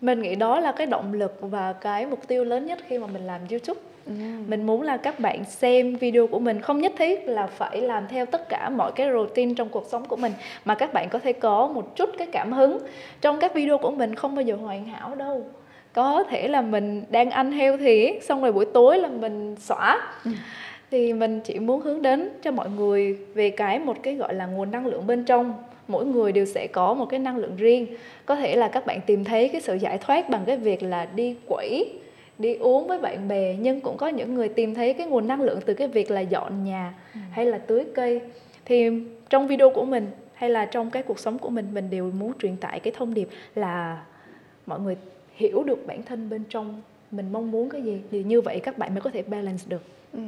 Mình 0.00 0.22
nghĩ 0.22 0.34
đó 0.34 0.60
là 0.60 0.72
cái 0.72 0.86
động 0.86 1.12
lực 1.12 1.38
và 1.40 1.72
cái 1.72 2.06
mục 2.06 2.28
tiêu 2.28 2.44
lớn 2.44 2.66
nhất 2.66 2.78
khi 2.88 2.98
mà 2.98 3.06
mình 3.06 3.26
làm 3.26 3.40
youtube. 3.50 3.80
Ừ. 4.06 4.12
mình 4.46 4.66
muốn 4.66 4.82
là 4.82 4.96
các 4.96 5.20
bạn 5.20 5.44
xem 5.44 5.96
video 5.96 6.26
của 6.26 6.38
mình 6.38 6.60
không 6.60 6.80
nhất 6.80 6.92
thiết 6.98 7.28
là 7.28 7.46
phải 7.46 7.80
làm 7.80 8.08
theo 8.08 8.26
tất 8.26 8.48
cả 8.48 8.70
mọi 8.70 8.92
cái 8.92 9.10
routine 9.10 9.54
trong 9.56 9.68
cuộc 9.68 9.86
sống 9.88 10.04
của 10.04 10.16
mình 10.16 10.32
mà 10.64 10.74
các 10.74 10.92
bạn 10.92 11.08
có 11.08 11.18
thể 11.18 11.32
có 11.32 11.68
một 11.68 11.96
chút 11.96 12.10
cái 12.18 12.26
cảm 12.26 12.52
hứng 12.52 12.78
trong 13.20 13.40
các 13.40 13.54
video 13.54 13.78
của 13.78 13.90
mình 13.90 14.14
không 14.14 14.34
bao 14.34 14.42
giờ 14.42 14.56
hoàn 14.56 14.84
hảo 14.84 15.14
đâu. 15.14 15.44
Có 15.92 16.24
thể 16.30 16.48
là 16.48 16.62
mình 16.62 17.04
đang 17.10 17.30
ăn 17.30 17.52
heo 17.52 17.76
thì 17.76 18.20
xong 18.22 18.42
rồi 18.42 18.52
buổi 18.52 18.64
tối 18.74 18.98
là 18.98 19.08
mình 19.08 19.56
xõa. 19.60 20.00
Ừ. 20.24 20.30
thì 20.90 21.12
mình 21.12 21.40
chỉ 21.40 21.58
muốn 21.58 21.80
hướng 21.80 22.02
đến 22.02 22.28
cho 22.42 22.50
mọi 22.50 22.70
người 22.70 23.18
về 23.34 23.50
cái 23.50 23.78
một 23.78 23.96
cái 24.02 24.14
gọi 24.14 24.34
là 24.34 24.46
nguồn 24.46 24.70
năng 24.70 24.86
lượng 24.86 25.06
bên 25.06 25.24
trong 25.24 25.54
mỗi 25.88 26.06
người 26.06 26.32
đều 26.32 26.46
sẽ 26.46 26.66
có 26.66 26.94
một 26.94 27.06
cái 27.06 27.20
năng 27.20 27.36
lượng 27.36 27.56
riêng. 27.56 27.86
Có 28.26 28.36
thể 28.36 28.56
là 28.56 28.68
các 28.68 28.86
bạn 28.86 29.00
tìm 29.06 29.24
thấy 29.24 29.48
cái 29.48 29.60
sự 29.60 29.74
giải 29.74 29.98
thoát 29.98 30.30
bằng 30.30 30.42
cái 30.46 30.56
việc 30.56 30.82
là 30.82 31.08
đi 31.14 31.36
quẩy 31.46 31.98
đi 32.38 32.54
uống 32.54 32.86
với 32.86 32.98
bạn 32.98 33.28
bè 33.28 33.56
nhưng 33.60 33.80
cũng 33.80 33.96
có 33.96 34.08
những 34.08 34.34
người 34.34 34.48
tìm 34.48 34.74
thấy 34.74 34.94
cái 34.94 35.06
nguồn 35.06 35.28
năng 35.28 35.40
lượng 35.40 35.60
từ 35.66 35.74
cái 35.74 35.88
việc 35.88 36.10
là 36.10 36.20
dọn 36.20 36.64
nhà 36.64 36.94
ừ. 37.14 37.20
hay 37.30 37.46
là 37.46 37.58
tưới 37.58 37.84
cây. 37.94 38.20
Thì 38.64 38.90
trong 39.30 39.46
video 39.46 39.70
của 39.70 39.84
mình 39.84 40.10
hay 40.34 40.50
là 40.50 40.64
trong 40.64 40.90
cái 40.90 41.02
cuộc 41.02 41.18
sống 41.18 41.38
của 41.38 41.48
mình 41.48 41.66
mình 41.74 41.90
đều 41.90 42.10
muốn 42.10 42.32
truyền 42.38 42.56
tải 42.56 42.80
cái 42.80 42.92
thông 42.96 43.14
điệp 43.14 43.28
là 43.54 44.02
mọi 44.66 44.80
người 44.80 44.96
hiểu 45.34 45.62
được 45.62 45.86
bản 45.86 46.02
thân 46.02 46.30
bên 46.30 46.44
trong. 46.48 46.82
Mình 47.10 47.32
mong 47.32 47.50
muốn 47.50 47.68
cái 47.70 47.82
gì? 47.82 48.00
Thì 48.10 48.22
như 48.22 48.40
vậy 48.40 48.60
các 48.60 48.78
bạn 48.78 48.94
mới 48.94 49.00
có 49.00 49.10
thể 49.10 49.22
balance 49.22 49.64
được. 49.68 49.82
Ừ. 50.12 50.20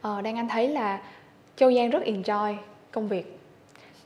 ờ, 0.00 0.22
đang 0.22 0.36
anh 0.36 0.48
thấy 0.48 0.68
là 0.68 1.02
châu 1.56 1.72
giang 1.72 1.90
rất 1.90 2.02
enjoy 2.02 2.54
công 2.92 3.08
việc 3.08 3.37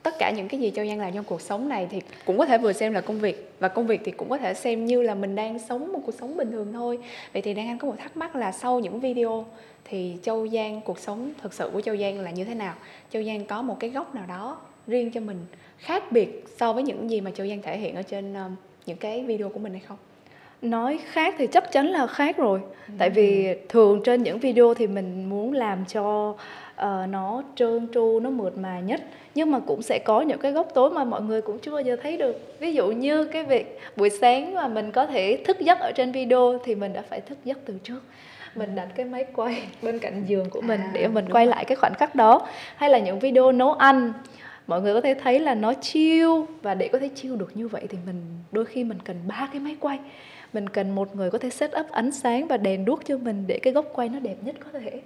tất 0.02 0.18
cả 0.18 0.30
những 0.30 0.48
cái 0.48 0.60
gì 0.60 0.72
Châu 0.74 0.86
Giang 0.86 1.00
làm 1.00 1.12
trong 1.14 1.24
cuộc 1.24 1.40
sống 1.40 1.68
này 1.68 1.86
thì 1.90 2.00
cũng 2.24 2.38
có 2.38 2.46
thể 2.46 2.58
vừa 2.58 2.72
xem 2.72 2.92
là 2.92 3.00
công 3.00 3.18
việc. 3.18 3.52
Và 3.58 3.68
công 3.68 3.86
việc 3.86 4.00
thì 4.04 4.12
cũng 4.12 4.28
có 4.28 4.38
thể 4.38 4.54
xem 4.54 4.86
như 4.86 5.02
là 5.02 5.14
mình 5.14 5.34
đang 5.34 5.58
sống 5.58 5.92
một 5.92 6.00
cuộc 6.06 6.14
sống 6.20 6.36
bình 6.36 6.50
thường 6.50 6.72
thôi. 6.72 6.98
Vậy 7.32 7.42
thì 7.42 7.54
đang 7.54 7.68
anh 7.68 7.78
có 7.78 7.88
một 7.88 7.94
thắc 7.98 8.16
mắc 8.16 8.36
là 8.36 8.52
sau 8.52 8.80
những 8.80 9.00
video 9.00 9.46
thì 9.84 10.16
Châu 10.22 10.48
Giang 10.48 10.80
cuộc 10.80 10.98
sống 10.98 11.32
thực 11.42 11.52
sự 11.52 11.70
của 11.72 11.80
Châu 11.80 11.96
Giang 11.96 12.20
là 12.20 12.30
như 12.30 12.44
thế 12.44 12.54
nào? 12.54 12.74
Châu 13.10 13.22
Giang 13.22 13.44
có 13.44 13.62
một 13.62 13.76
cái 13.80 13.90
góc 13.90 14.14
nào 14.14 14.24
đó 14.28 14.60
riêng 14.86 15.10
cho 15.10 15.20
mình 15.20 15.46
khác 15.78 16.12
biệt 16.12 16.44
so 16.56 16.72
với 16.72 16.82
những 16.82 17.10
gì 17.10 17.20
mà 17.20 17.30
Châu 17.30 17.46
Giang 17.46 17.62
thể 17.62 17.78
hiện 17.78 17.94
ở 17.94 18.02
trên 18.02 18.34
um, 18.34 18.56
những 18.86 18.96
cái 18.96 19.24
video 19.24 19.48
của 19.48 19.58
mình 19.58 19.72
hay 19.72 19.82
không? 19.88 19.98
Nói 20.62 21.00
khác 21.04 21.34
thì 21.38 21.46
chắc 21.46 21.72
chắn 21.72 21.86
là 21.86 22.06
khác 22.06 22.36
rồi. 22.36 22.60
Ừ. 22.88 22.94
tại 22.98 23.10
vì 23.10 23.54
thường 23.68 24.00
trên 24.04 24.22
những 24.22 24.38
video 24.38 24.74
thì 24.74 24.86
mình 24.86 25.30
muốn 25.30 25.52
làm 25.52 25.84
cho 25.84 26.34
uh, 26.76 27.08
nó 27.08 27.42
trơn 27.54 27.88
tru 27.94 28.20
nó 28.20 28.30
mượt 28.30 28.58
mà 28.58 28.80
nhất. 28.80 29.00
Nhưng 29.34 29.50
mà 29.50 29.58
cũng 29.58 29.82
sẽ 29.82 29.98
có 29.98 30.20
những 30.20 30.38
cái 30.38 30.52
góc 30.52 30.68
tối 30.74 30.90
mà 30.90 31.04
mọi 31.04 31.22
người 31.22 31.42
cũng 31.42 31.58
chưa 31.58 31.70
bao 31.70 31.80
giờ 31.80 31.96
thấy 32.02 32.16
được. 32.16 32.58
Ví 32.58 32.72
dụ 32.72 32.90
như 32.90 33.24
cái 33.24 33.44
việc 33.44 33.78
buổi 33.96 34.10
sáng 34.10 34.54
mà 34.54 34.68
mình 34.68 34.90
có 34.90 35.06
thể 35.06 35.42
thức 35.44 35.60
giấc 35.60 35.80
ở 35.80 35.92
trên 35.92 36.12
video 36.12 36.58
thì 36.64 36.74
mình 36.74 36.92
đã 36.92 37.02
phải 37.08 37.20
thức 37.20 37.38
giấc 37.44 37.58
từ 37.64 37.78
trước. 37.84 38.00
Mình 38.54 38.74
đặt 38.74 38.88
cái 38.96 39.06
máy 39.06 39.26
quay 39.34 39.62
bên 39.82 39.98
cạnh 39.98 40.24
giường 40.26 40.50
của 40.50 40.60
mình 40.60 40.80
à, 40.80 40.90
để 40.94 41.08
mình 41.08 41.24
quay 41.30 41.44
rồi. 41.44 41.50
lại 41.50 41.64
cái 41.64 41.76
khoảnh 41.76 41.94
khắc 41.94 42.14
đó. 42.14 42.48
Hay 42.76 42.90
là 42.90 42.98
những 42.98 43.18
video 43.18 43.52
nấu 43.52 43.72
ăn. 43.72 44.12
Mọi 44.66 44.82
người 44.82 44.94
có 44.94 45.00
thể 45.00 45.14
thấy 45.14 45.38
là 45.38 45.54
nó 45.54 45.74
chill. 45.74 46.28
Và 46.62 46.74
để 46.74 46.88
có 46.88 46.98
thể 46.98 47.10
chill 47.14 47.36
được 47.36 47.50
như 47.54 47.68
vậy 47.68 47.86
thì 47.88 47.98
mình 48.06 48.22
đôi 48.52 48.64
khi 48.64 48.84
mình 48.84 48.98
cần 49.04 49.16
ba 49.26 49.48
cái 49.52 49.60
máy 49.60 49.76
quay. 49.80 49.98
Mình 50.52 50.68
cần 50.68 50.94
một 50.94 51.16
người 51.16 51.30
có 51.30 51.38
thể 51.38 51.50
set 51.50 51.70
up 51.80 51.90
ánh 51.90 52.12
sáng 52.12 52.46
và 52.46 52.56
đèn 52.56 52.84
đuốc 52.84 53.06
cho 53.06 53.18
mình 53.18 53.44
để 53.46 53.58
cái 53.58 53.72
góc 53.72 53.86
quay 53.92 54.08
nó 54.08 54.18
đẹp 54.18 54.36
nhất 54.42 54.56
có 54.60 54.78
thể 54.78 55.00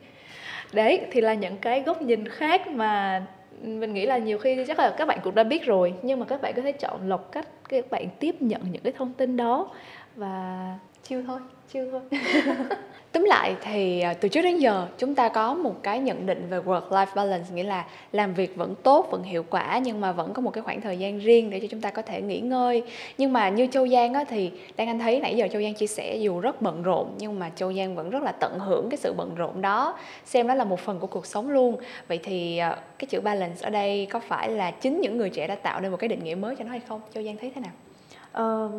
đấy 0.72 1.06
thì 1.10 1.20
là 1.20 1.34
những 1.34 1.56
cái 1.56 1.82
góc 1.82 2.02
nhìn 2.02 2.28
khác 2.28 2.66
mà 2.68 3.22
mình 3.62 3.94
nghĩ 3.94 4.06
là 4.06 4.18
nhiều 4.18 4.38
khi 4.38 4.64
chắc 4.66 4.78
là 4.78 4.94
các 4.98 5.08
bạn 5.08 5.18
cũng 5.24 5.34
đã 5.34 5.44
biết 5.44 5.64
rồi 5.64 5.94
nhưng 6.02 6.20
mà 6.20 6.26
các 6.26 6.42
bạn 6.42 6.52
có 6.56 6.62
thể 6.62 6.72
chọn 6.72 7.08
lọc 7.08 7.32
cách 7.32 7.48
các 7.68 7.90
bạn 7.90 8.08
tiếp 8.20 8.42
nhận 8.42 8.60
những 8.72 8.82
cái 8.82 8.92
thông 8.92 9.12
tin 9.12 9.36
đó 9.36 9.70
và 10.16 10.78
chiêu 11.02 11.22
thôi 11.26 11.40
chiêu 11.68 11.90
thôi 11.90 12.20
tóm 13.16 13.24
lại 13.24 13.56
thì 13.60 14.00
à, 14.00 14.14
từ 14.14 14.28
trước 14.28 14.42
đến 14.42 14.58
giờ 14.58 14.86
chúng 14.98 15.14
ta 15.14 15.28
có 15.28 15.54
một 15.54 15.74
cái 15.82 15.98
nhận 15.98 16.26
định 16.26 16.46
về 16.50 16.58
work-life 16.58 17.06
balance 17.14 17.54
nghĩa 17.54 17.62
là 17.62 17.84
làm 18.12 18.34
việc 18.34 18.56
vẫn 18.56 18.74
tốt, 18.82 19.08
vẫn 19.10 19.22
hiệu 19.22 19.44
quả 19.50 19.80
nhưng 19.84 20.00
mà 20.00 20.12
vẫn 20.12 20.32
có 20.32 20.42
một 20.42 20.50
cái 20.50 20.62
khoảng 20.62 20.80
thời 20.80 20.98
gian 20.98 21.18
riêng 21.18 21.50
để 21.50 21.60
cho 21.60 21.66
chúng 21.70 21.80
ta 21.80 21.90
có 21.90 22.02
thể 22.02 22.22
nghỉ 22.22 22.40
ngơi. 22.40 22.82
Nhưng 23.18 23.32
mà 23.32 23.48
như 23.48 23.66
Châu 23.66 23.88
Giang 23.88 24.14
á, 24.14 24.24
thì 24.28 24.50
đang 24.76 24.88
anh 24.88 24.98
thấy 24.98 25.20
nãy 25.20 25.36
giờ 25.36 25.48
Châu 25.52 25.62
Giang 25.62 25.74
chia 25.74 25.86
sẻ 25.86 26.16
dù 26.16 26.40
rất 26.40 26.62
bận 26.62 26.82
rộn 26.82 27.14
nhưng 27.18 27.38
mà 27.38 27.50
Châu 27.56 27.72
Giang 27.72 27.94
vẫn 27.94 28.10
rất 28.10 28.22
là 28.22 28.32
tận 28.32 28.58
hưởng 28.58 28.90
cái 28.90 28.96
sự 28.96 29.12
bận 29.16 29.34
rộn 29.34 29.62
đó, 29.62 29.98
xem 30.24 30.46
đó 30.46 30.54
là 30.54 30.64
một 30.64 30.80
phần 30.80 30.98
của 30.98 31.06
cuộc 31.06 31.26
sống 31.26 31.50
luôn. 31.50 31.76
Vậy 32.08 32.18
thì 32.22 32.58
à, 32.58 32.78
cái 32.98 33.06
chữ 33.06 33.20
balance 33.20 33.58
ở 33.62 33.70
đây 33.70 34.06
có 34.10 34.20
phải 34.20 34.50
là 34.50 34.70
chính 34.70 35.00
những 35.00 35.16
người 35.16 35.30
trẻ 35.30 35.46
đã 35.46 35.54
tạo 35.54 35.80
nên 35.80 35.90
một 35.90 35.96
cái 35.96 36.08
định 36.08 36.24
nghĩa 36.24 36.34
mới 36.34 36.56
cho 36.56 36.64
nó 36.64 36.70
hay 36.70 36.80
không? 36.88 37.00
Châu 37.14 37.24
Giang 37.24 37.36
thấy 37.36 37.52
thế 37.54 37.60
nào? 37.60 37.72
Uh, 38.66 38.72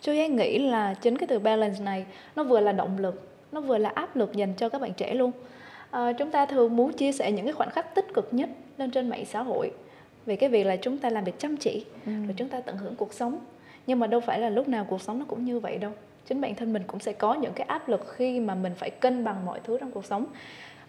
Châu 0.00 0.14
Giang 0.16 0.36
nghĩ 0.36 0.58
là 0.58 0.94
chính 0.94 1.18
cái 1.18 1.26
từ 1.26 1.38
balance 1.38 1.80
này 1.80 2.04
nó 2.36 2.42
vừa 2.44 2.60
là 2.60 2.72
động 2.72 2.98
lực 2.98 3.27
nó 3.52 3.60
vừa 3.60 3.78
là 3.78 3.88
áp 3.88 4.16
lực 4.16 4.32
dành 4.32 4.54
cho 4.56 4.68
các 4.68 4.80
bạn 4.80 4.92
trẻ 4.94 5.14
luôn. 5.14 5.32
À, 5.90 6.12
chúng 6.12 6.30
ta 6.30 6.46
thường 6.46 6.76
muốn 6.76 6.92
chia 6.92 7.12
sẻ 7.12 7.32
những 7.32 7.44
cái 7.44 7.52
khoảnh 7.52 7.70
khắc 7.70 7.94
tích 7.94 8.14
cực 8.14 8.28
nhất 8.30 8.50
lên 8.78 8.90
trên 8.90 9.08
mạng 9.08 9.24
xã 9.24 9.42
hội 9.42 9.70
về 10.26 10.36
cái 10.36 10.48
việc 10.48 10.64
là 10.64 10.76
chúng 10.76 10.98
ta 10.98 11.10
làm 11.10 11.24
việc 11.24 11.38
chăm 11.38 11.56
chỉ 11.56 11.84
ừ. 12.06 12.12
rồi 12.26 12.34
chúng 12.36 12.48
ta 12.48 12.60
tận 12.60 12.76
hưởng 12.76 12.96
cuộc 12.96 13.14
sống. 13.14 13.38
Nhưng 13.86 13.98
mà 13.98 14.06
đâu 14.06 14.20
phải 14.20 14.40
là 14.40 14.50
lúc 14.50 14.68
nào 14.68 14.86
cuộc 14.88 15.02
sống 15.02 15.18
nó 15.18 15.24
cũng 15.28 15.44
như 15.44 15.60
vậy 15.60 15.78
đâu. 15.78 15.92
Chính 16.26 16.40
bản 16.40 16.54
thân 16.54 16.72
mình 16.72 16.82
cũng 16.86 17.00
sẽ 17.00 17.12
có 17.12 17.34
những 17.34 17.52
cái 17.52 17.66
áp 17.66 17.88
lực 17.88 18.14
khi 18.16 18.40
mà 18.40 18.54
mình 18.54 18.72
phải 18.76 18.90
cân 18.90 19.24
bằng 19.24 19.46
mọi 19.46 19.60
thứ 19.64 19.78
trong 19.80 19.90
cuộc 19.90 20.04
sống. 20.04 20.26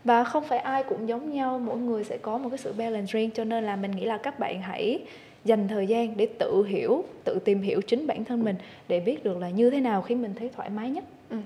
Và 0.03 0.23
không 0.23 0.43
phải 0.43 0.59
ai 0.59 0.83
cũng 0.83 1.07
giống 1.07 1.33
nhau 1.33 1.59
mỗi 1.59 1.77
người 1.77 2.03
sẽ 2.03 2.17
có 2.17 2.37
một 2.37 2.49
cái 2.49 2.57
sự 2.57 2.73
balance 2.77 3.11
riêng 3.11 3.29
cho 3.33 3.43
nên 3.43 3.63
là 3.63 3.75
mình 3.75 3.91
nghĩ 3.91 4.05
là 4.05 4.17
các 4.17 4.39
bạn 4.39 4.61
hãy 4.61 4.99
dành 5.45 5.67
thời 5.67 5.87
gian 5.87 6.17
để 6.17 6.27
tự 6.39 6.65
hiểu 6.67 7.03
tự 7.23 7.39
tìm 7.45 7.61
hiểu 7.61 7.81
chính 7.81 8.07
bản 8.07 8.25
thân 8.25 8.43
mình 8.43 8.55
để 8.87 8.99
biết 8.99 9.23
được 9.23 9.37
là 9.37 9.49
như 9.49 9.69
thế 9.69 9.79
nào 9.79 10.01
khi 10.01 10.15
mình 10.15 10.33
thấy 10.39 10.49
thoải 10.55 10.69
mái 10.69 10.89
nhất. 10.89 11.03
Ừ. 11.29 11.37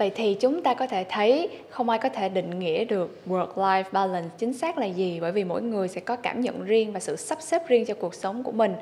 Vậy 0.00 0.10
thì 0.14 0.34
chúng 0.34 0.62
ta 0.62 0.74
có 0.74 0.86
thể 0.86 1.04
thấy 1.08 1.48
không 1.70 1.88
ai 1.88 1.98
có 1.98 2.08
thể 2.08 2.28
định 2.28 2.58
nghĩa 2.58 2.84
được 2.84 3.20
work-life 3.26 3.84
balance 3.92 4.28
chính 4.38 4.52
xác 4.52 4.78
là 4.78 4.86
gì, 4.86 5.18
bởi 5.20 5.32
vì 5.32 5.44
mỗi 5.44 5.62
người 5.62 5.88
sẽ 5.88 6.00
có 6.00 6.16
cảm 6.16 6.40
nhận 6.40 6.64
riêng 6.64 6.92
và 6.92 7.00
sự 7.00 7.16
sắp 7.16 7.38
xếp 7.42 7.68
riêng 7.68 7.84
cho 7.86 7.94
cuộc 7.94 8.14
sống 8.14 8.42
của 8.42 8.52
mình. 8.52 8.74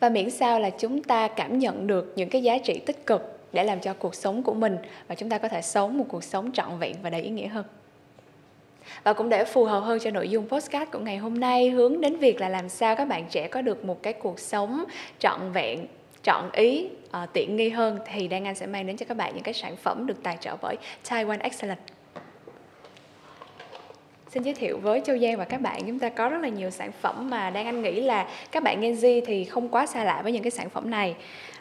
Và 0.00 0.08
miễn 0.08 0.30
sao 0.30 0.60
là 0.60 0.70
chúng 0.70 1.02
ta 1.02 1.28
cảm 1.28 1.58
nhận 1.58 1.86
được 1.86 2.12
những 2.16 2.28
cái 2.28 2.42
giá 2.42 2.58
trị 2.58 2.80
tích 2.86 3.06
cực 3.06 3.38
để 3.52 3.64
làm 3.64 3.80
cho 3.80 3.94
cuộc 3.94 4.14
sống 4.14 4.42
của 4.42 4.54
mình 4.54 4.76
và 5.08 5.14
chúng 5.14 5.28
ta 5.28 5.38
có 5.38 5.48
thể 5.48 5.62
sống 5.62 5.98
một 5.98 6.04
cuộc 6.08 6.24
sống 6.24 6.52
trọn 6.52 6.78
vẹn 6.78 6.94
và 7.02 7.10
đầy 7.10 7.22
ý 7.22 7.30
nghĩa 7.30 7.48
hơn. 7.48 7.64
Và 9.04 9.12
cũng 9.12 9.28
để 9.28 9.44
phù 9.44 9.64
hợp 9.64 9.80
hơn 9.80 9.98
cho 10.02 10.10
nội 10.10 10.28
dung 10.28 10.48
postcard 10.48 10.90
của 10.90 10.98
ngày 10.98 11.16
hôm 11.16 11.40
nay, 11.40 11.70
hướng 11.70 12.00
đến 12.00 12.16
việc 12.16 12.40
là 12.40 12.48
làm 12.48 12.68
sao 12.68 12.96
các 12.96 13.04
bạn 13.04 13.24
trẻ 13.30 13.48
có 13.48 13.62
được 13.62 13.84
một 13.84 14.02
cái 14.02 14.12
cuộc 14.12 14.40
sống 14.40 14.84
trọn 15.18 15.40
vẹn 15.52 15.86
chọn 16.28 16.50
ý 16.52 16.86
uh, 17.22 17.32
tiện 17.32 17.56
nghi 17.56 17.68
hơn 17.68 17.98
thì 18.12 18.28
Đan 18.28 18.44
Anh 18.44 18.54
sẽ 18.54 18.66
mang 18.66 18.86
đến 18.86 18.96
cho 18.96 19.06
các 19.08 19.16
bạn 19.16 19.34
những 19.34 19.42
cái 19.42 19.54
sản 19.54 19.76
phẩm 19.76 20.06
được 20.06 20.22
tài 20.22 20.36
trợ 20.40 20.56
bởi 20.62 20.76
Taiwan 21.08 21.38
Excellent. 21.40 21.78
Xin 24.30 24.42
giới 24.42 24.54
thiệu 24.54 24.78
với 24.78 25.00
Châu 25.04 25.18
Giang 25.18 25.36
và 25.36 25.44
các 25.44 25.60
bạn 25.60 25.80
chúng 25.86 25.98
ta 25.98 26.08
có 26.08 26.28
rất 26.28 26.38
là 26.42 26.48
nhiều 26.48 26.70
sản 26.70 26.92
phẩm 27.00 27.30
mà 27.30 27.50
Đan 27.50 27.66
Anh 27.66 27.82
nghĩ 27.82 28.00
là 28.00 28.28
các 28.52 28.62
bạn 28.62 28.80
Gen 28.80 28.94
Z 28.94 29.22
thì 29.26 29.44
không 29.44 29.68
quá 29.68 29.86
xa 29.86 30.04
lạ 30.04 30.20
với 30.22 30.32
những 30.32 30.42
cái 30.42 30.50
sản 30.50 30.70
phẩm 30.70 30.90
này. 30.90 31.14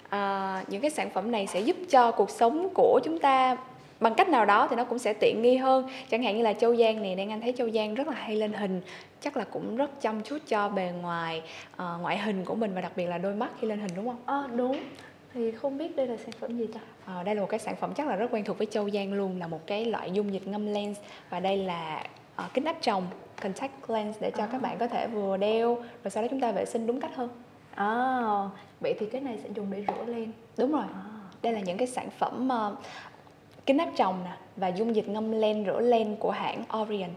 À, 0.09 0.63
những 0.67 0.81
cái 0.81 0.91
sản 0.91 1.09
phẩm 1.09 1.31
này 1.31 1.47
sẽ 1.47 1.59
giúp 1.59 1.75
cho 1.89 2.11
cuộc 2.11 2.29
sống 2.29 2.69
của 2.73 2.99
chúng 3.03 3.19
ta 3.19 3.57
bằng 3.99 4.13
cách 4.15 4.29
nào 4.29 4.45
đó 4.45 4.67
thì 4.69 4.75
nó 4.75 4.83
cũng 4.83 4.99
sẽ 4.99 5.13
tiện 5.13 5.41
nghi 5.41 5.57
hơn 5.57 5.87
chẳng 6.09 6.23
hạn 6.23 6.37
như 6.37 6.43
là 6.43 6.53
châu 6.53 6.75
giang 6.75 7.01
này 7.01 7.15
đang 7.15 7.31
anh 7.31 7.41
thấy 7.41 7.53
châu 7.57 7.69
giang 7.69 7.95
rất 7.95 8.07
là 8.07 8.13
hay 8.13 8.35
lên 8.35 8.53
hình 8.53 8.81
chắc 9.21 9.37
là 9.37 9.43
cũng 9.43 9.75
rất 9.75 10.01
chăm 10.01 10.21
chút 10.21 10.37
cho 10.47 10.69
bề 10.69 10.91
ngoài 11.01 11.41
uh, 11.73 12.01
ngoại 12.01 12.17
hình 12.17 12.45
của 12.45 12.55
mình 12.55 12.73
và 12.75 12.81
đặc 12.81 12.91
biệt 12.95 13.05
là 13.05 13.17
đôi 13.17 13.35
mắt 13.35 13.49
khi 13.59 13.67
lên 13.67 13.79
hình 13.79 13.91
đúng 13.95 14.05
không? 14.05 14.17
À, 14.25 14.43
đúng 14.55 14.79
thì 15.33 15.51
không 15.51 15.77
biết 15.77 15.95
đây 15.95 16.07
là 16.07 16.17
sản 16.17 16.31
phẩm 16.39 16.57
gì 16.57 16.67
ta? 16.67 16.79
À, 17.05 17.23
đây 17.23 17.35
là 17.35 17.41
một 17.41 17.47
cái 17.49 17.59
sản 17.59 17.75
phẩm 17.75 17.93
chắc 17.93 18.07
là 18.07 18.15
rất 18.15 18.27
quen 18.31 18.43
thuộc 18.43 18.57
với 18.57 18.67
Châu 18.71 18.89
Giang 18.89 19.13
luôn 19.13 19.39
là 19.39 19.47
một 19.47 19.67
cái 19.67 19.85
loại 19.85 20.11
dung 20.11 20.33
dịch 20.33 20.47
ngâm 20.47 20.73
lens 20.73 20.99
và 21.29 21.39
đây 21.39 21.57
là 21.57 22.03
uh, 22.45 22.53
kính 22.53 22.65
áp 22.65 22.75
tròng 22.81 23.07
contact 23.41 23.89
lens 23.89 24.17
để 24.21 24.31
cho 24.37 24.43
à. 24.43 24.49
các 24.51 24.61
bạn 24.61 24.77
có 24.77 24.87
thể 24.87 25.07
vừa 25.07 25.37
đeo 25.37 25.75
rồi 25.75 26.11
sau 26.11 26.23
đó 26.23 26.27
chúng 26.31 26.41
ta 26.41 26.51
vệ 26.51 26.65
sinh 26.65 26.87
đúng 26.87 27.01
cách 27.01 27.15
hơn. 27.15 27.29
À, 27.75 28.19
vậy 28.79 28.95
thì 28.99 29.05
cái 29.05 29.21
này 29.21 29.37
sẽ 29.43 29.49
dùng 29.55 29.67
để 29.71 29.83
rửa 29.87 30.05
lên. 30.05 30.31
Đúng 30.57 30.71
rồi. 30.71 30.85
À. 30.93 31.03
Đây 31.41 31.53
là 31.53 31.59
những 31.59 31.77
cái 31.77 31.87
sản 31.87 32.09
phẩm 32.09 32.49
uh, 32.71 32.77
kính 33.67 33.77
áp 33.77 33.89
tròng 33.95 34.23
nè 34.23 34.31
và 34.55 34.67
dung 34.67 34.95
dịch 34.95 35.09
ngâm 35.09 35.31
len 35.31 35.65
rửa 35.65 35.79
len 35.79 36.15
của 36.15 36.31
hãng 36.31 36.63
Orient 36.81 37.13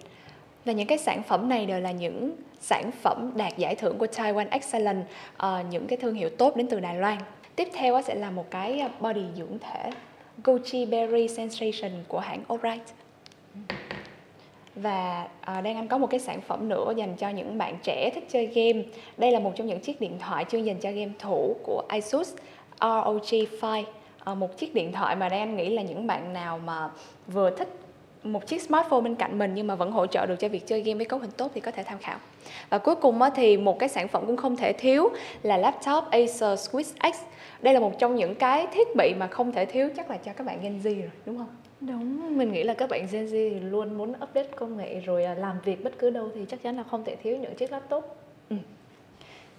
và 0.65 0.73
những 0.73 0.87
cái 0.87 0.99
sản 0.99 1.23
phẩm 1.23 1.49
này 1.49 1.67
đều 1.67 1.81
là 1.81 1.91
những 1.91 2.33
sản 2.61 2.91
phẩm 3.03 3.33
đạt 3.35 3.57
giải 3.57 3.75
thưởng 3.75 3.99
của 3.99 4.07
Taiwan 4.07 4.47
Excellent 4.51 5.01
uh, 5.01 5.07
ờ, 5.37 5.63
những 5.71 5.87
cái 5.87 5.97
thương 5.97 6.15
hiệu 6.15 6.29
tốt 6.39 6.57
đến 6.57 6.67
từ 6.67 6.81
Đài 6.81 6.95
Loan. 6.95 7.19
Tiếp 7.57 7.69
theo 7.73 8.03
sẽ 8.03 8.15
là 8.15 8.31
một 8.31 8.51
cái 8.51 8.81
ờ, 8.81 8.89
body 9.01 9.25
dưỡng 9.37 9.59
thể 9.59 9.91
Gucci 10.45 10.87
Berry 10.87 11.29
Sensation 11.29 11.93
của 12.09 12.21
hãng 12.21 12.43
Alright 12.49 12.83
và 14.75 15.29
à, 15.41 15.61
đang 15.61 15.77
anh 15.77 15.89
có 15.89 15.99
một 15.99 16.07
cái 16.07 16.21
sản 16.21 16.41
phẩm 16.41 16.69
nữa 16.69 16.93
dành 16.97 17.17
cho 17.17 17.29
những 17.29 17.59
bạn 17.59 17.77
trẻ 17.83 18.11
thích 18.15 18.25
chơi 18.31 18.47
game. 18.47 18.83
Đây 19.17 19.33
là 19.33 19.39
một 19.39 19.53
trong 19.57 19.67
những 19.67 19.81
chiếc 19.81 20.01
điện 20.01 20.19
thoại 20.19 20.45
chuyên 20.51 20.65
dành 20.65 20.79
cho 20.81 20.91
game 20.91 21.13
thủ 21.19 21.57
của 21.63 21.83
Asus 21.89 22.35
ROG 22.81 23.47
Phone 23.61 23.83
Ờ, 24.25 24.35
một 24.35 24.57
chiếc 24.57 24.75
điện 24.75 24.93
thoại 24.93 25.17
mà 25.17 25.29
đang 25.29 25.57
nghĩ 25.57 25.69
là 25.69 25.83
những 25.83 26.07
bạn 26.07 26.33
nào 26.33 26.59
mà 26.59 26.91
vừa 27.27 27.51
thích 27.51 27.69
một 28.23 28.47
chiếc 28.47 28.63
smartphone 28.63 29.01
bên 29.01 29.15
cạnh 29.15 29.39
mình 29.39 29.53
nhưng 29.55 29.67
mà 29.67 29.75
vẫn 29.75 29.93
hỗ 29.93 30.07
trợ 30.07 30.27
được 30.27 30.37
cho 30.39 30.49
việc 30.49 30.67
chơi 30.67 30.83
game 30.83 30.97
với 30.97 31.07
cấu 31.07 31.19
hình 31.19 31.31
tốt 31.31 31.51
thì 31.55 31.61
có 31.61 31.71
thể 31.71 31.83
tham 31.83 31.99
khảo. 31.99 32.19
Và 32.71 32.79
cuối 32.79 32.95
cùng 32.95 33.21
thì 33.35 33.57
một 33.57 33.79
cái 33.79 33.89
sản 33.89 34.09
phẩm 34.09 34.27
cũng 34.27 34.37
không 34.37 34.57
thể 34.57 34.73
thiếu 34.73 35.09
là 35.43 35.57
laptop 35.57 36.05
Acer 36.11 36.43
Switch 36.43 37.13
X. 37.13 37.17
Đây 37.63 37.75
là 37.75 37.81
một 37.81 37.99
trong 37.99 38.17
những 38.17 38.35
cái 38.35 38.67
thiết 38.73 38.89
bị 38.97 39.15
mà 39.19 39.27
không 39.27 39.53
thể 39.53 39.65
thiếu 39.65 39.89
chắc 39.97 40.11
là 40.11 40.17
cho 40.17 40.33
các 40.33 40.47
bạn 40.47 40.63
Gen 40.63 40.79
Z 40.79 41.01
rồi, 41.01 41.11
đúng 41.27 41.39
không? 41.39 41.49
Đúng, 41.81 42.39
mình 42.39 42.53
nghĩ 42.53 42.63
là 42.63 42.75
các 42.75 42.91
bạn 42.91 43.07
Gen 43.13 43.27
Z 43.27 43.71
luôn 43.71 43.99
muốn 43.99 44.11
update 44.11 44.49
công 44.57 44.77
nghệ 44.77 45.01
rồi 45.01 45.25
à, 45.25 45.35
làm 45.35 45.57
việc 45.65 45.85
bất 45.85 45.99
cứ 45.99 46.11
đâu 46.11 46.29
thì 46.35 46.41
chắc 46.49 46.63
chắn 46.63 46.77
là 46.77 46.83
không 46.91 47.05
thể 47.05 47.17
thiếu 47.17 47.37
những 47.37 47.55
chiếc 47.55 47.73
laptop. 47.73 48.17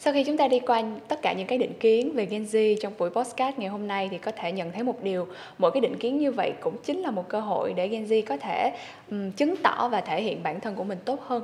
Sau 0.03 0.13
khi 0.13 0.23
chúng 0.23 0.37
ta 0.37 0.47
đi 0.47 0.59
qua 0.59 0.83
tất 1.07 1.21
cả 1.21 1.33
những 1.33 1.47
cái 1.47 1.57
định 1.57 1.73
kiến 1.79 2.11
về 2.13 2.25
Gen 2.25 2.43
Z 2.43 2.75
trong 2.81 2.93
buổi 2.97 3.09
podcast 3.09 3.57
ngày 3.57 3.69
hôm 3.69 3.87
nay 3.87 4.07
thì 4.11 4.17
có 4.17 4.31
thể 4.31 4.51
nhận 4.51 4.71
thấy 4.71 4.83
một 4.83 5.03
điều, 5.03 5.27
mỗi 5.57 5.71
cái 5.71 5.81
định 5.81 5.97
kiến 5.97 6.17
như 6.17 6.31
vậy 6.31 6.53
cũng 6.61 6.75
chính 6.83 6.99
là 6.99 7.11
một 7.11 7.29
cơ 7.29 7.39
hội 7.39 7.73
để 7.73 7.87
Gen 7.87 8.05
Z 8.05 8.21
có 8.25 8.37
thể 8.37 8.71
um, 9.11 9.31
chứng 9.31 9.55
tỏ 9.57 9.89
và 9.91 10.01
thể 10.01 10.21
hiện 10.21 10.43
bản 10.43 10.59
thân 10.59 10.75
của 10.75 10.83
mình 10.83 10.97
tốt 11.05 11.19
hơn. 11.27 11.43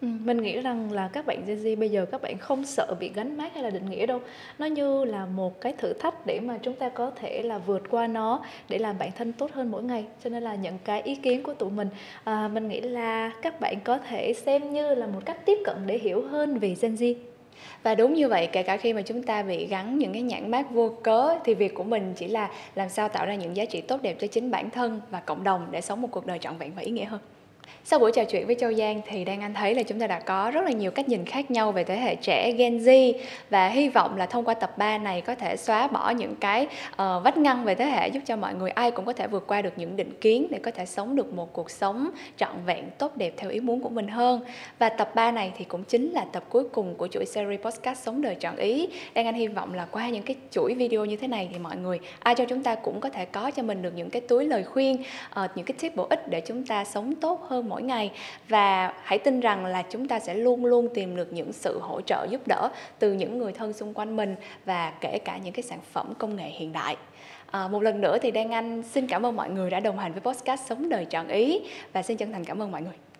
Ừ, 0.00 0.08
mình 0.24 0.42
nghĩ 0.42 0.60
rằng 0.60 0.92
là 0.92 1.08
các 1.12 1.26
bạn 1.26 1.42
Gen 1.46 1.58
Z 1.58 1.78
bây 1.78 1.88
giờ 1.88 2.06
các 2.06 2.22
bạn 2.22 2.38
không 2.38 2.64
sợ 2.64 2.94
bị 3.00 3.10
gánh 3.14 3.36
mát 3.36 3.54
hay 3.54 3.62
là 3.62 3.70
định 3.70 3.90
nghĩa 3.90 4.06
đâu. 4.06 4.20
Nó 4.58 4.66
như 4.66 5.04
là 5.04 5.26
một 5.26 5.60
cái 5.60 5.74
thử 5.78 5.92
thách 5.92 6.26
để 6.26 6.40
mà 6.40 6.58
chúng 6.62 6.74
ta 6.74 6.88
có 6.88 7.10
thể 7.10 7.42
là 7.42 7.58
vượt 7.58 7.82
qua 7.90 8.06
nó 8.06 8.44
để 8.68 8.78
làm 8.78 8.98
bản 8.98 9.10
thân 9.18 9.32
tốt 9.32 9.50
hơn 9.52 9.70
mỗi 9.70 9.82
ngày. 9.82 10.04
Cho 10.24 10.30
nên 10.30 10.42
là 10.42 10.54
những 10.54 10.78
cái 10.84 11.02
ý 11.02 11.14
kiến 11.14 11.42
của 11.42 11.54
tụi 11.54 11.70
mình 11.70 11.88
à, 12.24 12.48
mình 12.48 12.68
nghĩ 12.68 12.80
là 12.80 13.32
các 13.42 13.60
bạn 13.60 13.76
có 13.84 13.98
thể 13.98 14.32
xem 14.32 14.72
như 14.72 14.94
là 14.94 15.06
một 15.06 15.20
cách 15.24 15.46
tiếp 15.46 15.58
cận 15.64 15.76
để 15.86 15.98
hiểu 15.98 16.22
hơn 16.28 16.58
về 16.58 16.76
Gen 16.80 16.94
Z 16.94 17.14
và 17.82 17.94
đúng 17.94 18.14
như 18.14 18.28
vậy, 18.28 18.48
kể 18.52 18.62
cả 18.62 18.76
khi 18.76 18.92
mà 18.92 19.02
chúng 19.02 19.22
ta 19.22 19.42
bị 19.42 19.66
gắn 19.66 19.98
những 19.98 20.12
cái 20.12 20.22
nhãn 20.22 20.50
mát 20.50 20.70
vô 20.70 20.92
cớ, 21.02 21.38
thì 21.44 21.54
việc 21.54 21.74
của 21.74 21.84
mình 21.84 22.12
chỉ 22.16 22.28
là 22.28 22.50
làm 22.74 22.88
sao 22.88 23.08
tạo 23.08 23.26
ra 23.26 23.34
những 23.34 23.56
giá 23.56 23.64
trị 23.64 23.80
tốt 23.80 24.02
đẹp 24.02 24.16
cho 24.20 24.26
chính 24.26 24.50
bản 24.50 24.70
thân 24.70 25.00
và 25.10 25.20
cộng 25.20 25.44
đồng 25.44 25.66
để 25.70 25.80
sống 25.80 26.02
một 26.02 26.08
cuộc 26.10 26.26
đời 26.26 26.38
trọn 26.38 26.56
vẹn 26.58 26.72
và 26.76 26.82
ý 26.82 26.90
nghĩa 26.90 27.04
hơn. 27.04 27.20
Sau 27.86 27.98
buổi 27.98 28.12
trò 28.12 28.24
chuyện 28.24 28.46
với 28.46 28.56
Châu 28.60 28.74
Giang 28.74 29.00
thì 29.06 29.24
đang 29.24 29.40
anh 29.40 29.54
thấy 29.54 29.74
là 29.74 29.82
chúng 29.82 30.00
ta 30.00 30.06
đã 30.06 30.20
có 30.20 30.50
rất 30.50 30.64
là 30.64 30.70
nhiều 30.70 30.90
cách 30.90 31.08
nhìn 31.08 31.24
khác 31.24 31.50
nhau 31.50 31.72
về 31.72 31.84
thế 31.84 31.96
hệ 31.96 32.14
trẻ 32.14 32.52
Gen 32.52 32.78
Z 32.78 33.12
và 33.50 33.68
hy 33.68 33.88
vọng 33.88 34.16
là 34.16 34.26
thông 34.26 34.44
qua 34.44 34.54
tập 34.54 34.78
3 34.78 34.98
này 34.98 35.20
có 35.20 35.34
thể 35.34 35.56
xóa 35.56 35.86
bỏ 35.86 36.10
những 36.10 36.36
cái 36.36 36.66
uh, 36.92 36.98
vách 36.98 37.36
ngăn 37.36 37.64
về 37.64 37.74
thế 37.74 37.84
hệ 37.84 38.08
giúp 38.08 38.20
cho 38.26 38.36
mọi 38.36 38.54
người 38.54 38.70
ai 38.70 38.90
cũng 38.90 39.04
có 39.04 39.12
thể 39.12 39.26
vượt 39.26 39.44
qua 39.46 39.62
được 39.62 39.72
những 39.76 39.96
định 39.96 40.10
kiến 40.20 40.46
để 40.50 40.58
có 40.62 40.70
thể 40.70 40.86
sống 40.86 41.16
được 41.16 41.34
một 41.34 41.52
cuộc 41.52 41.70
sống 41.70 42.10
trọn 42.36 42.50
vẹn 42.66 42.84
tốt 42.98 43.16
đẹp 43.16 43.34
theo 43.36 43.50
ý 43.50 43.60
muốn 43.60 43.80
của 43.80 43.88
mình 43.88 44.08
hơn. 44.08 44.40
Và 44.78 44.88
tập 44.88 45.14
3 45.14 45.30
này 45.30 45.52
thì 45.56 45.64
cũng 45.64 45.84
chính 45.84 46.12
là 46.12 46.24
tập 46.32 46.44
cuối 46.48 46.64
cùng 46.72 46.94
của 46.94 47.08
chuỗi 47.08 47.26
series 47.26 47.60
podcast 47.60 48.02
sống 48.02 48.22
đời 48.22 48.34
chọn 48.34 48.56
ý. 48.56 48.88
Đang 49.14 49.26
anh 49.26 49.34
hy 49.34 49.46
vọng 49.46 49.74
là 49.74 49.86
qua 49.90 50.08
những 50.08 50.22
cái 50.22 50.36
chuỗi 50.50 50.74
video 50.74 51.04
như 51.04 51.16
thế 51.16 51.28
này 51.28 51.48
thì 51.52 51.58
mọi 51.58 51.76
người 51.76 51.98
ai 52.18 52.34
cho 52.34 52.44
chúng 52.44 52.62
ta 52.62 52.74
cũng 52.74 53.00
có 53.00 53.10
thể 53.10 53.24
có 53.24 53.50
cho 53.50 53.62
mình 53.62 53.82
được 53.82 53.92
những 53.96 54.10
cái 54.10 54.22
túi 54.22 54.44
lời 54.44 54.64
khuyên, 54.64 54.96
uh, 55.44 55.50
những 55.54 55.66
cái 55.66 55.76
tip 55.80 55.96
bổ 55.96 56.06
ích 56.10 56.28
để 56.28 56.40
chúng 56.40 56.66
ta 56.66 56.84
sống 56.84 57.14
tốt 57.14 57.40
hơn 57.48 57.53
mỗi 57.62 57.82
ngày. 57.82 58.12
Và 58.48 58.92
hãy 59.02 59.18
tin 59.18 59.40
rằng 59.40 59.66
là 59.66 59.82
chúng 59.82 60.08
ta 60.08 60.20
sẽ 60.20 60.34
luôn 60.34 60.64
luôn 60.64 60.88
tìm 60.94 61.16
được 61.16 61.32
những 61.32 61.52
sự 61.52 61.78
hỗ 61.82 62.00
trợ 62.00 62.26
giúp 62.30 62.40
đỡ 62.46 62.68
từ 62.98 63.12
những 63.12 63.38
người 63.38 63.52
thân 63.52 63.72
xung 63.72 63.94
quanh 63.94 64.16
mình 64.16 64.36
và 64.64 64.92
kể 65.00 65.18
cả 65.24 65.38
những 65.44 65.52
cái 65.52 65.62
sản 65.62 65.78
phẩm 65.92 66.12
công 66.18 66.36
nghệ 66.36 66.48
hiện 66.48 66.72
đại. 66.72 66.96
À, 67.50 67.68
một 67.68 67.82
lần 67.82 68.00
nữa 68.00 68.18
thì 68.22 68.30
Đan 68.30 68.50
Anh 68.50 68.82
xin 68.82 69.06
cảm 69.06 69.26
ơn 69.26 69.36
mọi 69.36 69.50
người 69.50 69.70
đã 69.70 69.80
đồng 69.80 69.98
hành 69.98 70.12
với 70.12 70.20
podcast 70.20 70.68
Sống 70.68 70.88
Đời 70.88 71.04
Chọn 71.04 71.28
Ý. 71.28 71.60
Và 71.92 72.02
xin 72.02 72.16
chân 72.16 72.32
thành 72.32 72.44
cảm 72.44 72.62
ơn 72.62 72.72
mọi 72.72 72.82
người. 72.82 73.13